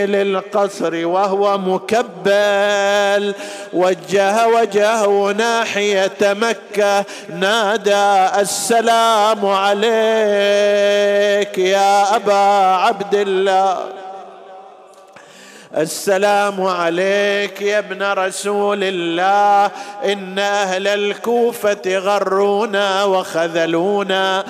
للقصر 0.08 1.06
وهو 1.06 1.58
مكبل. 1.58 3.34
وجه 3.72 4.46
وجهه 4.48 5.32
ناحية 5.32 6.18
مكة. 6.20 7.04
نادى 7.34 8.40
السلام 8.40 9.46
عليك 9.46 9.88
يا 11.58 12.16
أبا 12.16 12.34
عبد 12.76 13.14
الله. 13.14 13.78
السلام 15.76 16.66
عليك 16.66 17.62
يا 17.62 17.78
ابن 17.78 18.02
رسول 18.02 18.84
الله. 18.84 19.70
إن 20.04 20.38
أهل 20.38 20.88
الكوفة 20.88 21.82
غرونا 21.86 23.04
وخذلونا. 23.04 24.44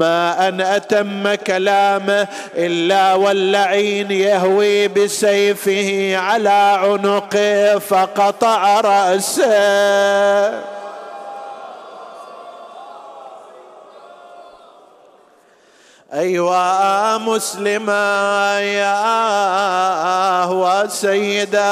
ما 0.00 0.48
أن 0.48 0.60
أتم 0.60 1.34
كلامه 1.34 2.28
إلا 2.56 3.14
واللعين 3.14 4.10
يهوي 4.10 4.88
بسيفه 4.88 6.16
على 6.16 6.78
عنقه 6.82 7.78
فقطع 7.78 8.80
رأسه. 8.80 10.74
أيوا 16.14 17.18
مسلما 17.18 18.60
يا 18.60 20.44
وسيدا 20.44 21.70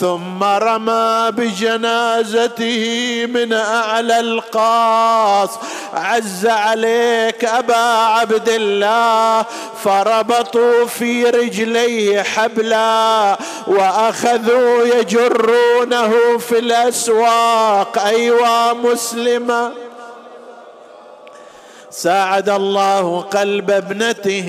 ثم 0.00 0.44
رمى 0.44 1.30
بجنازته 1.32 2.84
من 3.28 3.52
أعلى 3.52 4.20
القاص. 4.20 5.50
عز 5.94 6.46
عليك 6.46 7.44
أبا 7.44 7.76
عبد 7.76 8.48
الله. 8.48 9.44
فربطوا 9.84 10.86
في 10.86 11.24
رجليه 11.24 12.22
حبلا 12.22 13.38
وأخذوا 13.66 14.84
يجرونه 14.84 16.38
في 16.38 16.58
الأسواق. 16.58 17.98
أيوا 18.06 18.72
مسلما 18.72 19.85
ساعد 21.96 22.48
الله 22.48 23.20
قلب 23.20 23.70
ابنته 23.70 24.48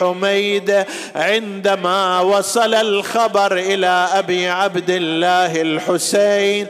حميد 0.00 0.84
عندما 1.16 2.20
وصل 2.20 2.74
الخبر 2.74 3.56
إلى 3.56 4.08
أبي 4.12 4.48
عبد 4.48 4.90
الله 4.90 5.62
الحسين. 5.62 6.66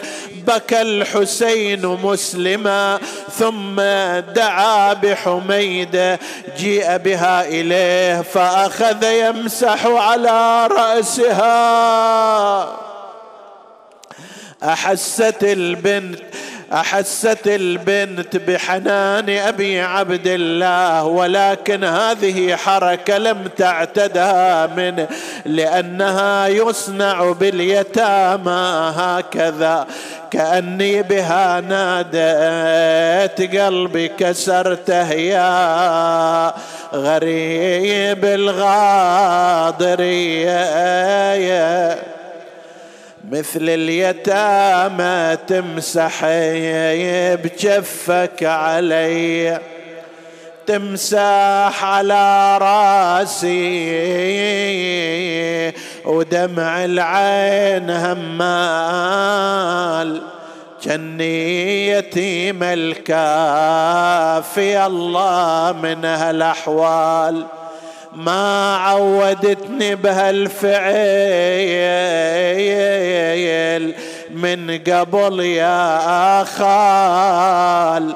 بكى 0.47 0.83
الحسين 0.83 1.87
مسلما 1.87 2.99
ثم 3.39 3.81
دعا 4.35 4.93
بحميد 4.93 6.19
جيء 6.59 6.97
بها 6.97 7.49
إليه 7.49 8.23
فأخذ 8.23 9.03
يمسح 9.03 9.87
على 9.87 10.67
رأسها. 10.67 11.57
أحست 14.63 15.39
البنت 15.43 16.21
أحست 16.73 17.47
البنت 17.47 18.37
بحنان 18.37 19.31
أبي 19.31 19.81
عبد 19.81 20.27
الله 20.27 21.05
ولكن 21.05 21.85
هذه 21.85 22.57
حركة 22.57 23.19
لم 23.19 23.49
تعتدها 23.57 24.67
منه 24.67 25.09
لأنها 25.45 26.47
يصنع 26.47 27.33
باليتامى. 27.33 28.93
هكذا 28.97 29.87
كأني 30.31 31.03
بها 31.03 31.61
ناديت 31.61 33.57
قلبي 33.57 34.09
كسرته 34.09 35.13
يا 35.13 36.55
غريب 36.95 38.25
الغاضرية. 38.25 38.97
مثل 43.31 43.61
اليتامى 43.63 45.37
تمسح 45.47 46.25
بجفك 47.35 48.43
علي. 48.43 49.61
تمسح 50.67 51.85
على 51.85 52.59
راسي 52.59 53.47
ودمع 56.05 56.85
العين 56.85 57.91
همال. 57.91 59.43
جني 60.83 61.89
يتيم 61.89 62.63
الكافي 62.63 64.07
الله 64.87 65.75
من 65.83 66.05
هالأحوال. 66.05 67.47
ما 68.17 68.77
عودتني 68.77 69.95
بهالفعل 69.95 70.87
من 74.31 74.79
قبل 74.79 75.41
يا 75.41 76.45
خال. 76.45 78.15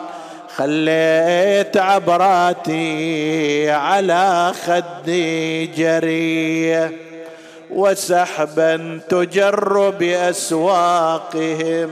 خليت 0.56 1.76
عبراتي 1.76 3.70
على 3.70 4.52
خدي 4.66 5.66
جريه 5.66 6.92
وسحبا 7.70 9.00
تجر 9.08 9.90
بأسواقهم. 10.00 11.90